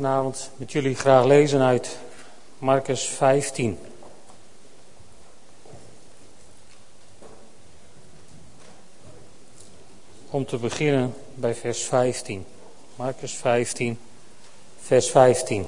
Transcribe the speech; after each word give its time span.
Vanavond 0.00 0.50
met 0.56 0.72
jullie 0.72 0.94
graag 0.94 1.24
lezen 1.24 1.60
uit 1.60 1.98
Marcus 2.58 3.04
15. 3.04 3.78
Om 10.30 10.46
te 10.46 10.56
beginnen 10.56 11.14
bij 11.34 11.54
vers 11.54 11.82
15. 11.82 12.44
Marcus 12.96 13.34
15, 13.34 13.98
vers 14.80 15.10
15. 15.10 15.66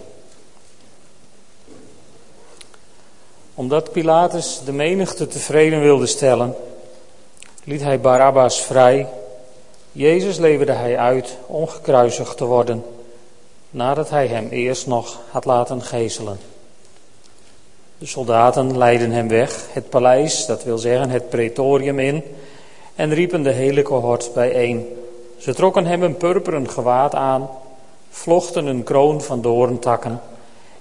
Omdat 3.54 3.93
Pilatus 3.93 4.61
de 4.65 4.72
menigte 4.72 5.27
tevreden 5.27 5.81
wilde 5.81 6.06
stellen, 6.06 6.54
liet 7.65 7.83
hij 7.83 8.01
Barabbas 8.01 8.61
vrij. 8.61 9.08
Jezus 9.93 10.37
leverde 10.37 10.72
hij 10.72 10.99
uit 10.99 11.37
om 11.47 11.67
gekruisigd 11.67 12.37
te 12.37 12.45
worden 12.45 12.96
nadat 13.71 14.10
hij 14.10 14.26
hem 14.26 14.48
eerst 14.48 14.87
nog 14.87 15.21
had 15.30 15.44
laten 15.44 15.83
gezelen. 15.83 16.38
De 17.98 18.07
soldaten 18.07 18.79
leidden 18.79 19.11
hem 19.11 19.29
weg, 19.29 19.66
het 19.73 19.88
paleis, 19.88 20.47
dat 20.47 20.65
wil 20.65 20.79
zeggen 20.79 21.11
het 21.11 21.29
praetorium 21.29 21.98
in, 21.98 22.23
en 22.95 23.15
riepen 23.15 23.43
de 23.43 23.52
hele 23.52 23.83
cohort 23.83 24.30
bijeen. 24.34 24.87
Ze 25.38 25.55
trokken 25.55 25.87
hem 25.87 26.02
een 26.02 26.16
purperen 26.16 26.71
gewaad 26.71 27.15
aan, 27.15 27.48
vlochten 28.10 28.66
een 28.66 28.83
kroon 28.83 29.21
van 29.21 29.43
doorntakken 29.43 30.21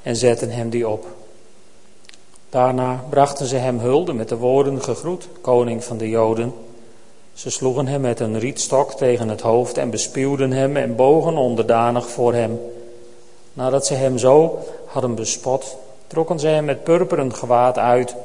en 0.02 0.16
zetten 0.16 0.50
hem 0.50 0.70
die 0.70 0.88
op. 0.88 1.08
Daarna 2.50 3.04
brachten 3.10 3.46
ze 3.46 3.56
hem 3.56 3.80
hulde 3.80 4.14
met 4.14 4.30
de 4.30 4.38
woorden 4.38 4.82
gegroet, 4.82 5.28
koning 5.42 5.84
van 5.84 5.98
de 5.98 6.10
Joden. 6.10 6.54
Ze 7.34 7.50
sloegen 7.50 7.88
hem 7.88 8.02
met 8.02 8.20
een 8.20 8.40
rietstok 8.40 8.94
tegen 8.94 9.30
het 9.30 9.42
hoofd 9.42 9.78
en 9.78 9.90
bespuwden 9.90 10.52
hem 10.52 10.78
en 10.78 10.96
bogen 10.96 11.38
onderdanig 11.38 12.10
voor 12.10 12.34
hem. 12.34 12.60
Nadat 13.56 13.86
ze 13.86 13.94
hem 13.94 14.18
zo 14.18 14.60
hadden 14.86 15.16
bespot, 15.16 15.78
trokken 16.08 16.40
ze 16.40 16.48
hem 16.48 16.66
met 16.66 16.84
purperen 16.84 17.36
gewaad 17.36 17.78
uit, 17.78 18.16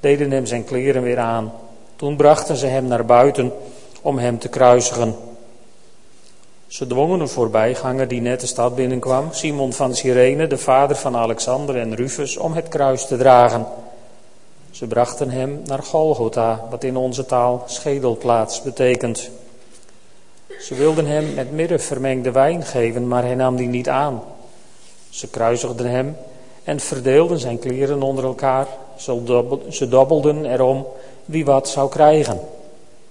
deden 0.00 0.30
hem 0.30 0.46
zijn 0.46 0.64
kleren 0.64 1.02
weer 1.02 1.18
aan. 1.18 1.52
Toen 1.96 2.16
brachten 2.16 2.56
ze 2.56 2.66
hem 2.66 2.86
naar 2.86 3.04
buiten 3.04 3.52
om 4.02 4.18
hem 4.18 4.38
te 4.38 4.48
kruisigen. 4.48 5.14
Ze 6.66 6.86
dwongen 6.86 7.20
een 7.20 7.28
voorbijganger 7.28 8.08
die 8.08 8.20
net 8.20 8.40
de 8.40 8.46
stad 8.46 8.74
binnenkwam, 8.74 9.28
Simon 9.32 9.72
van 9.72 9.94
Cyrene, 9.94 10.46
de 10.46 10.58
vader 10.58 10.96
van 10.96 11.16
Alexander 11.16 11.76
en 11.76 11.94
Rufus, 11.94 12.36
om 12.36 12.52
het 12.52 12.68
kruis 12.68 13.06
te 13.06 13.16
dragen. 13.16 13.66
Ze 14.70 14.86
brachten 14.86 15.30
hem 15.30 15.60
naar 15.64 15.82
Golgotha, 15.82 16.64
wat 16.70 16.84
in 16.84 16.96
onze 16.96 17.26
taal 17.26 17.62
schedelplaats 17.66 18.62
betekent. 18.62 19.30
Ze 20.60 20.74
wilden 20.74 21.06
hem 21.06 21.34
met 21.34 21.52
midden 21.52 21.80
vermengde 21.80 22.30
wijn 22.30 22.62
geven, 22.62 23.08
maar 23.08 23.22
hij 23.22 23.34
nam 23.34 23.56
die 23.56 23.68
niet 23.68 23.88
aan. 23.88 24.22
Ze 25.14 25.28
kruisigden 25.28 25.86
hem 25.86 26.16
en 26.64 26.80
verdeelden 26.80 27.38
zijn 27.38 27.58
kleren 27.58 28.02
onder 28.02 28.24
elkaar. 28.24 28.66
Ze 29.68 29.88
dobbelden 29.88 30.52
erom 30.52 30.86
wie 31.24 31.44
wat 31.44 31.68
zou 31.68 31.90
krijgen. 31.90 32.40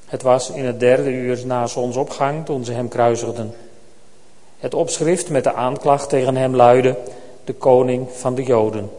Het 0.06 0.22
was 0.22 0.50
in 0.50 0.66
het 0.66 0.80
derde 0.80 1.10
uur 1.10 1.46
na 1.46 1.68
zonsopgang 1.68 2.46
toen 2.46 2.66
ze 2.66 2.72
hem 2.72 2.88
kruisigden. 2.88 3.54
Het 4.58 4.74
opschrift 4.74 5.30
met 5.30 5.44
de 5.44 5.54
aanklacht 5.54 6.10
tegen 6.10 6.36
hem 6.36 6.56
luidde: 6.56 6.98
de 7.44 7.54
koning 7.54 8.08
van 8.12 8.36
de 8.36 8.44
Joden. 8.44 8.92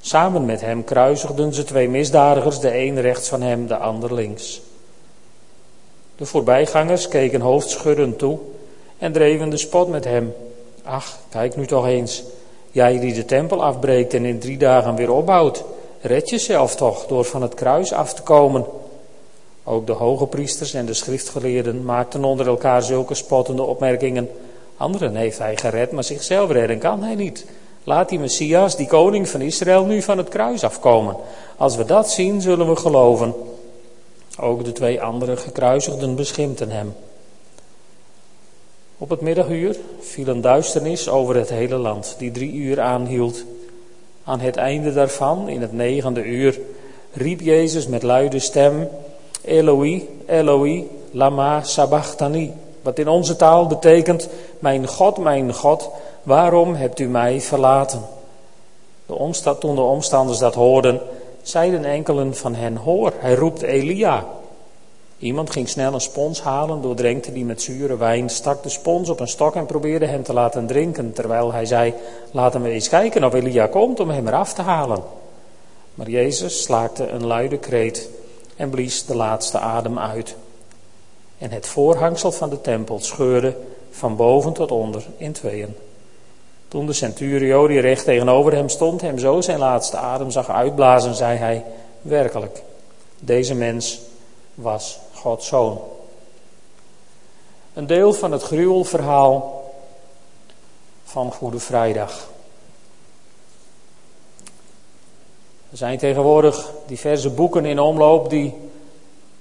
Samen 0.00 0.44
met 0.44 0.60
hem 0.60 0.84
kruisigden 0.84 1.54
ze 1.54 1.64
twee 1.64 1.88
misdadigers, 1.88 2.60
de 2.60 2.76
een 2.76 3.00
rechts 3.00 3.28
van 3.28 3.42
hem, 3.42 3.66
de 3.66 3.76
ander 3.76 4.14
links. 4.14 4.60
De 6.16 6.26
voorbijgangers 6.26 7.08
keken 7.08 7.40
hoofdschuddend 7.40 8.18
toe 8.18 8.38
en 8.98 9.12
dreven 9.12 9.50
de 9.50 9.56
spot 9.56 9.88
met 9.88 10.04
hem. 10.04 10.34
Ach, 10.84 11.18
kijk 11.28 11.56
nu 11.56 11.66
toch 11.66 11.86
eens. 11.86 12.22
Jij 12.70 12.98
die 12.98 13.14
de 13.14 13.24
tempel 13.24 13.64
afbreekt 13.64 14.14
en 14.14 14.24
in 14.24 14.38
drie 14.38 14.58
dagen 14.58 14.94
weer 14.94 15.12
opbouwt. 15.12 15.64
Red 16.00 16.30
jezelf 16.30 16.76
toch 16.76 17.06
door 17.06 17.24
van 17.24 17.42
het 17.42 17.54
kruis 17.54 17.92
af 17.92 18.14
te 18.14 18.22
komen. 18.22 18.64
Ook 19.64 19.86
de 19.86 19.92
hoge 19.92 20.26
priesters 20.26 20.74
en 20.74 20.86
de 20.86 20.94
schriftgeleerden 20.94 21.84
maakten 21.84 22.24
onder 22.24 22.46
elkaar 22.46 22.82
zulke 22.82 23.14
spottende 23.14 23.62
opmerkingen. 23.62 24.30
Anderen 24.76 25.14
heeft 25.14 25.38
hij 25.38 25.56
gered, 25.56 25.92
maar 25.92 26.04
zichzelf 26.04 26.50
redden 26.50 26.78
kan 26.78 27.02
hij 27.02 27.14
niet. 27.14 27.46
Laat 27.84 28.08
die 28.08 28.18
Messias, 28.18 28.76
die 28.76 28.86
koning 28.86 29.28
van 29.28 29.40
Israël, 29.40 29.84
nu 29.84 30.02
van 30.02 30.18
het 30.18 30.28
kruis 30.28 30.64
afkomen. 30.64 31.16
Als 31.56 31.76
we 31.76 31.84
dat 31.84 32.10
zien, 32.10 32.40
zullen 32.40 32.68
we 32.68 32.76
geloven. 32.76 33.34
Ook 34.40 34.64
de 34.64 34.72
twee 34.72 35.02
andere 35.02 35.36
gekruisigden 35.36 36.14
beschimpten 36.14 36.70
hem. 36.70 36.94
Op 39.02 39.10
het 39.10 39.20
middaguur 39.20 39.76
viel 40.00 40.26
een 40.26 40.40
duisternis 40.40 41.08
over 41.08 41.36
het 41.36 41.50
hele 41.50 41.76
land, 41.76 42.14
die 42.18 42.30
drie 42.30 42.52
uur 42.52 42.80
aanhield. 42.80 43.44
Aan 44.24 44.40
het 44.40 44.56
einde 44.56 44.92
daarvan, 44.92 45.48
in 45.48 45.60
het 45.60 45.72
negende 45.72 46.24
uur, 46.24 46.60
riep 47.12 47.40
Jezus 47.40 47.86
met 47.86 48.02
luide 48.02 48.38
stem: 48.38 48.88
Eloi, 49.44 50.08
Eloi, 50.26 50.88
lama 51.10 51.62
sabachthani. 51.62 52.52
Wat 52.82 52.98
in 52.98 53.08
onze 53.08 53.36
taal 53.36 53.66
betekent: 53.66 54.28
Mijn 54.58 54.86
God, 54.86 55.18
mijn 55.18 55.54
God, 55.54 55.90
waarom 56.22 56.74
hebt 56.74 56.98
u 56.98 57.08
mij 57.08 57.40
verlaten? 57.40 58.02
De 59.06 59.56
toen 59.58 59.74
de 59.74 59.80
omstanders 59.80 60.38
dat 60.38 60.54
hoorden, 60.54 61.00
zeiden 61.42 61.84
enkelen 61.84 62.34
van 62.34 62.54
hen: 62.54 62.76
Hoor, 62.76 63.12
hij 63.18 63.34
roept 63.34 63.62
Elia. 63.62 64.26
Iemand 65.20 65.50
ging 65.50 65.68
snel 65.68 65.94
een 65.94 66.00
spons 66.00 66.40
halen, 66.42 66.82
doordrenkte 66.82 67.32
die 67.32 67.44
met 67.44 67.62
zure 67.62 67.96
wijn, 67.96 68.28
stak 68.28 68.62
de 68.62 68.68
spons 68.68 69.08
op 69.08 69.20
een 69.20 69.28
stok 69.28 69.54
en 69.54 69.66
probeerde 69.66 70.06
hem 70.06 70.22
te 70.22 70.32
laten 70.32 70.66
drinken, 70.66 71.12
terwijl 71.12 71.52
hij 71.52 71.66
zei, 71.66 71.94
laten 72.30 72.62
we 72.62 72.68
eens 72.68 72.88
kijken 72.88 73.24
of 73.24 73.34
Elia 73.34 73.66
komt 73.66 74.00
om 74.00 74.10
hem 74.10 74.26
eraf 74.26 74.54
te 74.54 74.62
halen. 74.62 75.02
Maar 75.94 76.08
Jezus 76.08 76.62
slaakte 76.62 77.08
een 77.08 77.26
luide 77.26 77.58
kreet 77.58 78.08
en 78.56 78.70
blies 78.70 79.04
de 79.04 79.16
laatste 79.16 79.58
adem 79.58 79.98
uit. 79.98 80.36
En 81.38 81.50
het 81.50 81.66
voorhangsel 81.66 82.32
van 82.32 82.50
de 82.50 82.60
tempel 82.60 82.98
scheurde 83.00 83.56
van 83.90 84.16
boven 84.16 84.52
tot 84.52 84.70
onder 84.70 85.06
in 85.16 85.32
tweeën. 85.32 85.76
Toen 86.68 86.86
de 86.86 86.92
centurio 86.92 87.66
die 87.66 87.80
recht 87.80 88.04
tegenover 88.04 88.54
hem 88.54 88.68
stond, 88.68 89.00
hem 89.00 89.18
zo 89.18 89.40
zijn 89.40 89.58
laatste 89.58 89.96
adem 89.96 90.30
zag 90.30 90.50
uitblazen, 90.50 91.14
zei 91.14 91.38
hij, 91.38 91.64
werkelijk, 92.02 92.62
deze 93.18 93.54
mens 93.54 94.00
was 94.54 94.98
Gods 95.20 95.46
zoon. 95.46 95.80
Een 97.74 97.86
deel 97.86 98.12
van 98.12 98.32
het 98.32 98.42
gruwelverhaal 98.42 99.64
van 101.04 101.32
Goede 101.32 101.58
Vrijdag. 101.58 102.28
Er 105.70 105.76
zijn 105.76 105.98
tegenwoordig 105.98 106.70
diverse 106.86 107.30
boeken 107.30 107.64
in 107.64 107.80
omloop 107.80 108.30
die 108.30 108.54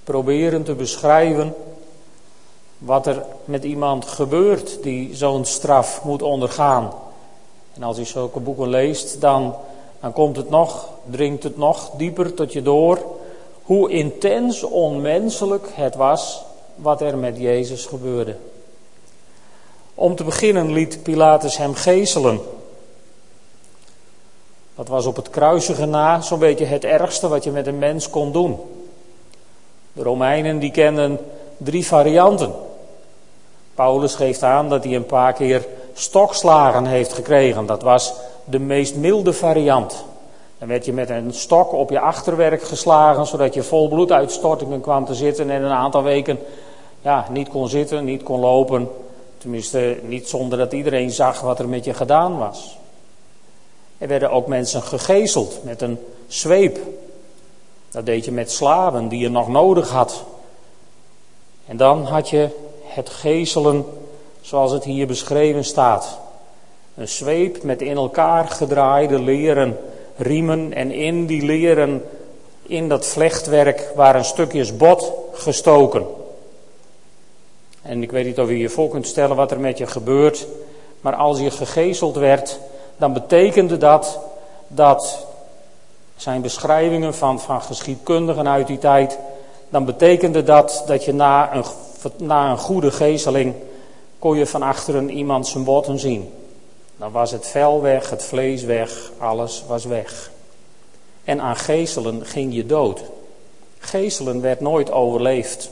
proberen 0.04 0.64
te 0.64 0.74
beschrijven 0.74 1.56
wat 2.78 3.08
er 3.08 3.26
met 3.46 3.64
iemand 3.64 4.06
gebeurt 4.06 4.84
die 4.84 5.16
zo'n 5.16 5.46
straf 5.46 6.04
moet 6.04 6.22
ondergaan. 6.22 6.94
En 7.74 7.84
als 7.84 7.98
je 7.98 8.04
zulke 8.04 8.40
boeken 8.40 8.70
leest, 8.70 9.22
dan, 9.22 9.56
dan 10.00 10.14
komt 10.14 10.36
het 10.36 10.50
nog, 10.50 10.90
dringt 11.10 11.44
het 11.44 11.58
nog 11.58 11.92
dieper 11.98 12.34
tot 12.34 12.54
je 12.54 12.62
door 12.62 13.19
hoe 13.70 13.90
intens 13.90 14.64
onmenselijk 14.64 15.68
het 15.74 15.96
was 15.96 16.44
wat 16.76 17.02
er 17.02 17.18
met 17.18 17.38
Jezus 17.38 17.86
gebeurde. 17.86 18.36
Om 19.96 20.16
te 20.16 20.24
beginnen 20.24 20.72
liet 20.72 21.04
Pilatus 21.04 21.58
hem 21.58 21.74
gezelen. 21.74 22.40
Dat 24.76 24.88
was 24.88 25.06
op 25.06 25.16
het 25.16 25.30
kruisigen 25.30 25.90
na 25.90 26.22
zo'n 26.22 26.40
beetje 26.40 26.66
het 26.66 26.84
ergste 26.84 27.28
wat 27.28 27.44
je 27.44 27.52
met 27.52 27.68
een 27.68 27.80
mens 27.80 28.10
kon 28.10 28.32
doen. 28.32 28.60
De 29.94 30.04
Romeinen 30.04 30.60
die 30.60 30.72
kenden 30.72 31.20
drie 31.58 31.86
varianten. 31.86 32.54
Paulus 33.74 34.16
geeft 34.16 34.44
aan 34.44 34.70
dat 34.70 34.84
hij 34.84 34.96
een 34.96 35.06
paar 35.06 35.34
keer 35.34 35.68
stokslagen 35.94 36.86
heeft 36.86 37.14
gekregen. 37.14 37.66
Dat 37.66 37.82
was 37.82 38.14
de 38.46 38.60
meest 38.60 38.96
milde 38.96 39.34
variant. 39.34 40.08
Dan 40.60 40.68
werd 40.68 40.86
je 40.86 40.94
met 40.94 41.10
een 41.10 41.34
stok 41.34 41.74
op 41.74 41.90
je 41.90 42.00
achterwerk 42.00 42.64
geslagen, 42.64 43.26
zodat 43.26 43.54
je 43.54 43.64
vol 43.64 43.88
bloeduitstortingen 43.88 44.82
kwam 44.82 45.06
te 45.06 45.14
zitten 45.14 45.50
en 45.50 45.64
een 45.64 45.72
aantal 45.72 46.04
weken 46.04 46.40
ja, 47.02 47.26
niet 47.30 47.50
kon 47.50 47.70
zitten, 47.70 48.06
niet 48.06 48.24
kon 48.24 48.40
lopen. 48.40 48.90
Tenminste, 49.38 49.98
niet 50.04 50.28
zonder 50.28 50.58
dat 50.58 50.74
iedereen 50.74 51.12
zag 51.12 51.42
wat 51.42 51.60
er 51.60 51.70
met 51.70 51.86
je 51.86 51.94
gedaan 51.94 52.38
was. 52.38 52.78
Er 53.98 54.08
werden 54.08 54.32
ook 54.32 54.48
mensen 54.48 54.82
gegezeld 54.82 55.60
met 55.64 55.82
een 55.82 56.00
zweep. 56.28 56.80
Dat 57.92 58.06
deed 58.06 58.26
je 58.26 58.32
met 58.32 58.52
slaven 58.52 59.08
die 59.08 59.20
je 59.20 59.30
nog 59.30 59.48
nodig 59.48 59.90
had. 59.90 60.24
En 61.66 61.78
dan 61.78 62.06
had 62.06 62.30
je 62.30 62.50
het 62.84 63.10
gezelen 63.10 63.86
zoals 64.42 64.72
het 64.72 64.84
hier 64.84 65.08
beschreven 65.08 65.66
staat. 65.66 66.20
Een 66.96 67.08
zweep 67.08 67.64
met 67.64 67.82
in 67.82 67.96
elkaar 67.96 68.48
gedraaide 68.48 69.20
leren 69.20 69.78
riemen 70.20 70.74
en 70.74 70.92
in 70.92 71.26
die 71.26 71.46
leren, 71.46 72.04
in 72.62 72.90
dat 72.90 73.06
vlechtwerk, 73.06 73.92
waren 73.96 74.26
stukjes 74.26 74.78
bot 74.78 75.14
gestoken. 75.34 76.06
En 77.82 78.04
ik 78.04 78.12
weet 78.12 78.26
niet 78.26 78.40
of 78.40 78.50
je 78.50 78.58
je 78.58 78.70
voor 78.70 78.90
kunt 78.90 79.08
stellen 79.08 79.36
wat 79.36 79.52
er 79.52 79.60
met 79.60 79.78
je 79.78 79.88
gebeurt 79.88 80.48
Maar 81.02 81.16
als 81.16 81.40
je 81.40 81.52
gegezeld 81.52 82.16
werd, 82.16 82.60
dan 82.98 83.14
betekende 83.14 83.78
dat 83.78 84.20
dat 84.68 85.28
zijn 86.16 86.42
beschrijvingen 86.42 87.14
van, 87.14 87.40
van 87.40 87.62
geschiedkundigen 87.62 88.48
uit 88.48 88.68
die 88.68 88.78
tijd, 88.78 89.20
dan 89.70 89.86
betekende 89.86 90.44
dat 90.44 90.84
dat 90.88 91.06
je 91.06 91.14
na 91.14 91.56
een, 91.56 91.64
na 92.18 92.52
een 92.52 92.58
goede 92.58 92.92
gezeling 92.92 93.54
kon 94.20 94.38
je 94.38 94.46
van 94.46 94.62
achteren 94.62 95.10
iemand 95.10 95.48
zijn 95.48 95.64
botten 95.64 96.00
zien. 96.00 96.34
Dan 97.00 97.12
was 97.12 97.32
het 97.32 97.48
vel 97.48 97.82
weg, 97.82 98.10
het 98.10 98.24
vlees 98.24 98.64
weg, 98.64 99.12
alles 99.18 99.64
was 99.68 99.86
weg. 99.86 100.32
En 101.24 101.42
aan 101.42 101.56
gezelen 101.56 102.26
ging 102.26 102.54
je 102.54 102.66
dood. 102.66 103.02
Gezelen 103.80 104.42
werd 104.42 104.60
nooit 104.60 104.92
overleefd. 104.92 105.70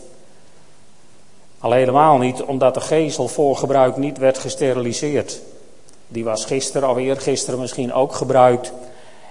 Al 1.60 1.72
helemaal 1.72 2.18
niet 2.18 2.42
omdat 2.42 2.74
de 2.74 2.80
gezel 2.80 3.28
voor 3.28 3.56
gebruik 3.56 3.98
niet 3.98 4.18
werd 4.18 4.38
gesteriliseerd. 4.38 5.42
Die 6.08 6.24
was 6.24 6.46
gisteren 6.46 6.90
of 6.90 6.98
eergisteren 6.98 7.60
misschien 7.60 7.94
ook 7.94 8.14
gebruikt. 8.14 8.72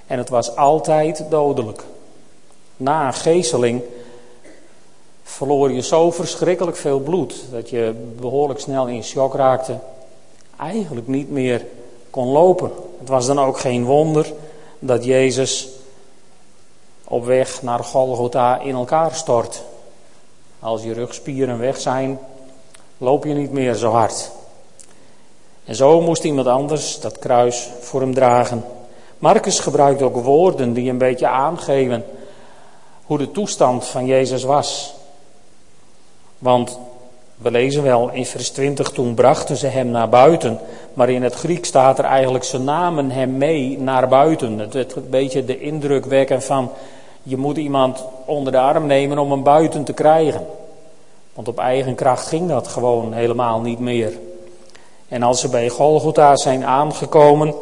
En 0.07 0.19
het 0.19 0.29
was 0.29 0.57
altijd 0.57 1.25
dodelijk. 1.31 1.83
Na 2.77 3.07
een 3.07 3.15
gezeling 3.15 3.83
verloor 5.23 5.73
je 5.73 5.83
zo 5.83 6.11
verschrikkelijk 6.11 6.77
veel 6.77 7.01
bloed 7.01 7.45
dat 7.51 7.71
je 7.71 7.95
behoorlijk 8.21 8.61
snel 8.61 8.87
in 8.87 9.05
shock 9.05 9.35
raakte. 9.35 9.79
Eigenlijk 10.57 11.07
niet 11.07 11.31
meer 11.31 11.67
lopen. 12.25 12.71
Het 12.99 13.09
was 13.09 13.27
dan 13.27 13.41
ook 13.41 13.59
geen 13.59 13.85
wonder 13.85 14.33
dat 14.79 15.05
Jezus 15.05 15.69
op 17.05 17.25
weg 17.25 17.63
naar 17.63 17.85
Golgotha 17.85 18.61
in 18.61 18.75
elkaar 18.75 19.15
stort. 19.15 19.63
Als 20.61 20.83
je 20.83 20.93
rugspieren 20.93 21.59
weg 21.59 21.81
zijn, 21.81 22.19
loop 22.99 23.25
je 23.25 23.33
niet 23.33 23.53
meer 23.53 23.75
zo 23.75 23.91
hard. 23.91 24.31
En 25.65 25.75
zo 25.75 26.01
moest 26.01 26.25
iemand 26.25 26.47
anders 26.47 27.01
dat 27.01 27.19
kruis 27.19 27.69
voor 27.81 28.01
hem 28.01 28.15
dragen. 28.15 28.65
Marcus 29.19 29.61
gebruikt 29.61 30.03
ook 30.03 30.17
woorden 30.17 30.73
die 30.73 30.91
een 30.91 30.99
beetje 30.99 31.29
aangeven 31.29 32.05
hoe 33.05 33.19
de 33.19 33.31
toestand 33.31 33.85
van 33.85 34.07
Jezus 34.07 34.43
was. 34.43 34.95
Want 36.39 36.79
we 37.37 37.51
lezen 37.51 37.83
wel 37.83 38.11
in 38.13 38.27
vers 38.27 38.51
20, 38.51 38.91
toen 38.91 39.15
brachten 39.15 39.57
ze 39.57 39.67
hem 39.67 39.89
naar 39.89 40.09
buiten. 40.09 40.59
Maar 40.95 41.09
in 41.09 41.23
het 41.23 41.35
Griek 41.35 41.65
staat 41.65 41.99
er 41.99 42.05
eigenlijk, 42.05 42.45
ze 42.45 42.59
namen 42.59 43.11
hem 43.11 43.37
mee 43.39 43.79
naar 43.79 44.09
buiten. 44.09 44.59
Het 44.59 44.75
werd 44.75 44.97
een 44.97 45.11
beetje 45.11 45.45
de 45.45 45.61
indruk 45.61 46.05
wekken 46.05 46.43
van, 46.43 46.71
je 47.23 47.37
moet 47.37 47.57
iemand 47.57 48.05
onder 48.25 48.53
de 48.53 48.59
arm 48.59 48.87
nemen 48.87 49.19
om 49.19 49.31
hem 49.31 49.43
buiten 49.43 49.85
te 49.85 49.93
krijgen. 49.93 50.47
Want 51.35 51.49
op 51.49 51.59
eigen 51.59 51.95
kracht 51.95 52.27
ging 52.27 52.49
dat 52.49 52.69
gewoon 52.69 53.13
helemaal 53.13 53.61
niet 53.61 53.79
meer. 53.79 54.13
En 55.09 55.23
als 55.23 55.41
ze 55.41 55.49
bij 55.49 55.69
Golgotha 55.69 56.37
zijn 56.37 56.65
aangekomen, 56.65 57.55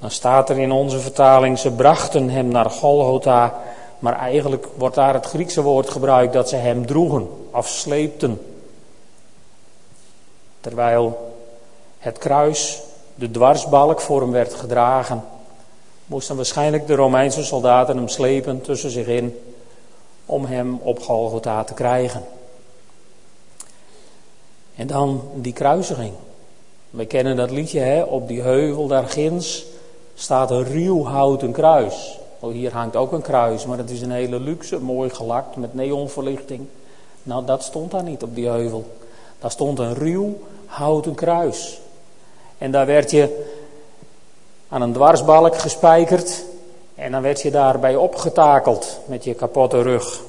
dan 0.00 0.10
staat 0.10 0.50
er 0.50 0.58
in 0.58 0.72
onze 0.72 0.98
vertaling, 0.98 1.58
ze 1.58 1.70
brachten 1.70 2.28
hem 2.28 2.48
naar 2.48 2.70
Golgotha. 2.70 3.54
Maar 3.98 4.18
eigenlijk 4.18 4.66
wordt 4.76 4.94
daar 4.94 5.14
het 5.14 5.26
Griekse 5.26 5.62
woord 5.62 5.90
gebruikt 5.90 6.32
dat 6.32 6.48
ze 6.48 6.56
hem 6.56 6.86
droegen 6.86 7.28
of 7.50 7.68
sleepten. 7.68 8.40
Terwijl 10.60 11.34
het 11.98 12.18
kruis, 12.18 12.80
de 13.14 13.30
dwarsbalk, 13.30 14.00
voor 14.00 14.20
hem 14.20 14.30
werd 14.30 14.54
gedragen, 14.54 15.24
moesten 16.06 16.36
waarschijnlijk 16.36 16.86
de 16.86 16.94
Romeinse 16.94 17.44
soldaten 17.44 17.96
hem 17.96 18.08
slepen 18.08 18.60
tussen 18.60 18.90
zich 18.90 19.06
in 19.06 19.38
om 20.26 20.44
hem 20.44 20.78
op 20.82 21.02
Golgotha 21.02 21.64
te 21.64 21.74
krijgen. 21.74 22.24
En 24.76 24.86
dan 24.86 25.22
die 25.34 25.52
kruisiging. 25.52 26.12
We 26.90 27.06
kennen 27.06 27.36
dat 27.36 27.50
liedje, 27.50 27.80
hè? 27.80 28.02
op 28.02 28.28
die 28.28 28.40
heuvel 28.40 28.86
daar 28.86 29.08
ginds 29.08 29.66
staat 30.14 30.50
een 30.50 30.64
ruw 30.64 31.04
houten 31.04 31.52
kruis. 31.52 32.18
Oh, 32.40 32.52
hier 32.52 32.72
hangt 32.72 32.96
ook 32.96 33.12
een 33.12 33.22
kruis, 33.22 33.66
maar 33.66 33.78
het 33.78 33.90
is 33.90 34.02
een 34.02 34.10
hele 34.10 34.40
luxe, 34.40 34.80
mooi 34.80 35.10
gelakt 35.10 35.56
met 35.56 35.74
neonverlichting. 35.74 36.66
Nou, 37.22 37.44
dat 37.44 37.62
stond 37.62 37.90
daar 37.90 38.02
niet 38.02 38.22
op 38.22 38.34
die 38.34 38.48
heuvel. 38.48 38.84
Daar 39.40 39.50
stond 39.50 39.78
een 39.78 39.94
ruw 39.94 40.40
houten 40.66 41.14
kruis. 41.14 41.80
En 42.58 42.70
daar 42.70 42.86
werd 42.86 43.10
je 43.10 43.48
aan 44.68 44.82
een 44.82 44.92
dwarsbalk 44.92 45.58
gespijkerd 45.58 46.44
en 46.94 47.12
dan 47.12 47.22
werd 47.22 47.42
je 47.42 47.50
daarbij 47.50 47.96
opgetakeld 47.96 48.98
met 49.06 49.24
je 49.24 49.34
kapotte 49.34 49.82
rug. 49.82 50.22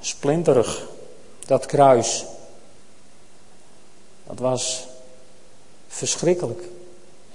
Splinterig, 0.00 0.86
dat 1.46 1.66
kruis. 1.66 2.24
Dat 4.26 4.38
was 4.38 4.86
verschrikkelijk. 5.88 6.64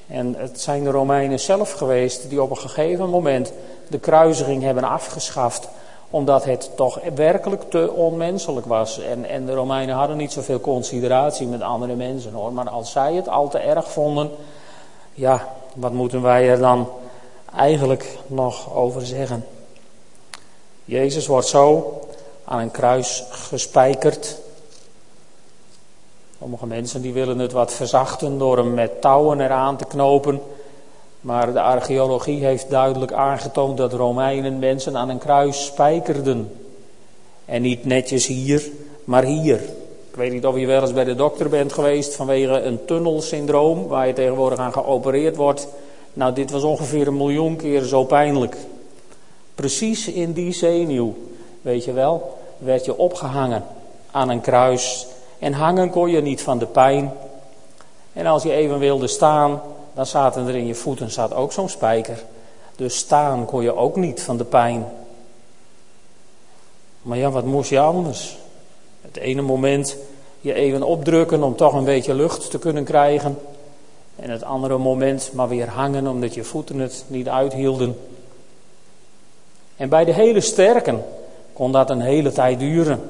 En 0.08 0.36
het 0.36 0.62
zijn 0.62 0.84
de 0.84 0.90
Romeinen 0.90 1.40
zelf 1.40 1.72
geweest 1.72 2.30
die 2.30 2.42
op 2.42 2.50
een 2.50 2.58
gegeven 2.58 3.10
moment 3.10 3.52
de 3.90 4.00
kruisiging 4.00 4.64
hebben 4.64 4.84
afgeschaft 4.84 5.68
omdat 6.10 6.46
het 6.46 6.72
toch 6.76 7.00
werkelijk 7.16 7.70
te 7.70 7.92
onmenselijk 7.92 8.66
was. 8.66 9.00
En, 9.00 9.26
en 9.26 9.46
de 9.46 9.54
Romeinen 9.54 9.96
hadden 9.96 10.18
niet 10.18 10.32
zoveel 10.32 10.60
consideratie 10.60 11.48
met 11.48 11.62
andere 11.62 11.96
mensen 11.96 12.34
hoor. 12.34 12.54
Maar 12.54 12.70
als 12.70 12.92
zij 12.92 13.14
het 13.14 13.30
al 13.30 13.50
te 13.50 13.58
erg 13.58 13.92
vonden, 13.92 14.32
ja, 15.14 15.48
wat 15.76 15.92
moeten 15.92 16.22
wij 16.22 16.50
er 16.50 16.60
dan 16.60 16.90
eigenlijk 17.56 18.18
nog 18.28 18.76
over 18.76 19.06
zeggen? 19.06 19.46
Jezus 20.86 21.28
wordt 21.28 21.48
zo 21.48 22.00
aan 22.46 22.60
een 22.60 22.72
kruis 22.72 23.24
gespijkerd. 23.30 24.38
Sommige 26.40 26.66
mensen 26.66 27.02
die 27.02 27.14
willen 27.14 27.40
het 27.40 27.52
wat 27.52 27.74
verzachten 27.74 28.38
door 28.38 28.58
hem 28.58 28.74
met 28.74 29.02
touwen 29.02 29.42
eraan 29.42 29.78
te 29.78 29.86
knopen. 29.86 30.42
Maar 31.26 31.54
de 31.54 31.62
archeologie 31.62 32.46
heeft 32.46 32.70
duidelijk 32.70 33.12
aangetoond 33.12 33.78
dat 33.78 33.94
Romeinen 33.94 34.60
mensen 34.60 34.98
aan 34.98 35.10
een 35.10 35.18
kruis 35.18 35.66
spijkerden. 35.66 36.52
En 37.46 37.62
niet 37.62 37.86
netjes 37.86 38.28
hier, 38.28 38.70
maar 39.04 39.24
hier. 39.24 39.56
Ik 40.10 40.16
weet 40.16 40.32
niet 40.32 40.46
of 40.46 40.58
je 40.58 40.66
wel 40.66 40.82
eens 40.82 40.94
bij 40.94 41.04
de 41.04 41.16
dokter 41.16 41.50
bent 41.50 41.74
geweest 41.74 42.16
vanwege 42.16 42.62
een 42.62 42.86
tunnelsyndroom, 42.86 43.88
waar 43.88 44.08
je 44.08 44.14
tegenwoordig 44.14 44.60
aan 44.60 44.74
geopereerd 44.74 45.36
wordt. 45.36 45.68
Nou, 46.14 46.34
dit 46.34 46.52
was 46.52 46.64
ongeveer 46.64 47.08
een 47.08 47.18
miljoen 47.18 47.56
keer 47.56 47.82
zo 47.82 48.04
pijnlijk. 48.04 48.58
Precies 49.56 50.08
in 50.08 50.34
die 50.34 50.54
zenuw, 50.54 51.16
weet 51.62 51.86
je 51.86 51.94
wel, 51.94 52.38
werd 52.58 52.86
je 52.86 52.98
opgehangen 52.98 53.64
aan 54.12 54.30
een 54.30 54.42
kruis. 54.42 55.08
En 55.40 55.54
hangen 55.54 55.90
kon 55.90 56.10
je 56.10 56.22
niet 56.22 56.42
van 56.42 56.58
de 56.58 56.66
pijn. 56.66 57.14
En 58.14 58.26
als 58.26 58.44
je 58.44 58.52
even 58.52 58.80
wilde 58.80 59.08
staan, 59.08 59.62
dan 59.96 60.06
zaten 60.06 60.48
er 60.48 60.56
in 60.56 60.68
je 60.68 60.76
voeten 60.76 61.12
zat 61.12 61.34
ook 61.34 61.52
zo'n 61.52 61.70
spijker. 61.70 62.24
Dus 62.76 62.98
staan 62.98 63.46
kon 63.46 63.64
je 63.64 63.76
ook 63.76 63.96
niet 63.96 64.22
van 64.22 64.38
de 64.38 64.44
pijn. 64.44 64.86
Maar 67.02 67.18
ja, 67.18 67.30
wat 67.30 67.46
moest 67.46 67.70
je 67.70 67.80
anders? 67.80 68.38
Het 69.02 69.18
ene 69.18 69.42
moment 69.42 69.98
je 70.42 70.54
even 70.54 70.84
opdrukken 70.84 71.44
om 71.44 71.56
toch 71.56 71.74
een 71.74 71.84
beetje 71.84 72.14
lucht 72.14 72.52
te 72.52 72.60
kunnen 72.60 72.84
krijgen. 72.84 73.38
En 74.16 74.30
het 74.30 74.44
andere 74.44 74.78
moment 74.78 75.32
maar 75.34 75.48
weer 75.48 75.70
hangen 75.70 76.08
omdat 76.08 76.34
je 76.34 76.44
voeten 76.44 76.80
het 76.80 77.04
niet 77.08 77.30
uithielden. 77.30 77.98
En 79.76 79.90
bij 79.90 80.06
de 80.06 80.14
hele 80.14 80.42
sterken 80.42 81.04
kon 81.54 81.72
dat 81.72 81.90
een 81.90 82.02
hele 82.02 82.32
tijd 82.32 82.60
duren. 82.60 83.10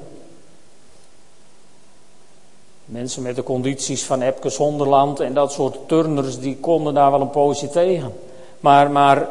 Mensen 2.86 3.22
met 3.22 3.36
de 3.36 3.44
condities 3.44 4.04
van 4.04 4.22
Epke 4.22 4.50
Zonderland 4.50 5.20
en 5.20 5.34
dat 5.34 5.51
soort 5.51 5.77
turners, 5.88 6.39
die 6.39 6.58
konden 6.58 6.94
daar 6.94 7.12
wel 7.12 7.22
een 7.22 7.30
poosje 7.30 7.70
tegen. 7.70 8.13
Maar, 8.60 8.92
maar 8.92 9.30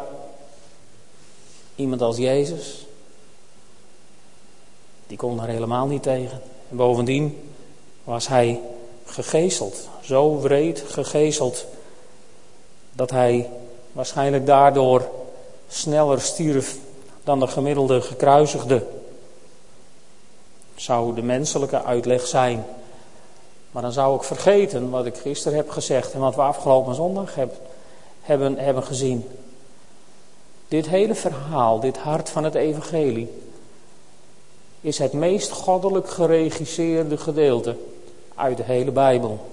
iemand 1.74 2.02
als 2.02 2.16
Jezus, 2.16 2.86
die 5.06 5.16
kon 5.16 5.36
daar 5.36 5.48
helemaal 5.48 5.86
niet 5.86 6.02
tegen. 6.02 6.40
En 6.70 6.76
bovendien 6.76 7.52
was 8.04 8.28
hij 8.28 8.60
gegezeld, 9.04 9.88
zo 10.02 10.40
wreed 10.40 10.84
gegezeld, 10.86 11.66
dat 12.92 13.10
hij 13.10 13.50
waarschijnlijk 13.92 14.46
daardoor 14.46 15.08
sneller 15.68 16.20
stierf 16.20 16.78
dan 17.24 17.40
de 17.40 17.46
gemiddelde 17.46 18.00
gekruisigde. 18.00 18.86
Zou 20.74 21.14
de 21.14 21.22
menselijke 21.22 21.82
uitleg 21.82 22.26
zijn. 22.26 22.64
Maar 23.74 23.82
dan 23.82 23.92
zou 23.92 24.16
ik 24.16 24.22
vergeten 24.22 24.90
wat 24.90 25.06
ik 25.06 25.16
gisteren 25.16 25.56
heb 25.56 25.70
gezegd 25.70 26.12
en 26.12 26.20
wat 26.20 26.34
we 26.34 26.40
afgelopen 26.40 26.94
zondag 26.94 27.34
heb, 27.34 27.54
hebben, 28.20 28.58
hebben 28.58 28.82
gezien. 28.82 29.28
Dit 30.68 30.88
hele 30.88 31.14
verhaal, 31.14 31.80
dit 31.80 31.96
hart 31.96 32.30
van 32.30 32.44
het 32.44 32.54
evangelie, 32.54 33.42
is 34.80 34.98
het 34.98 35.12
meest 35.12 35.50
goddelijk 35.50 36.08
geregisseerde 36.08 37.16
gedeelte 37.16 37.76
uit 38.34 38.56
de 38.56 38.62
hele 38.62 38.90
Bijbel. 38.90 39.46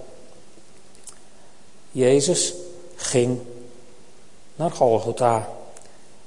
Jezus 1.90 2.54
ging 2.94 3.38
naar 4.54 4.70
Golgotha. 4.70 5.48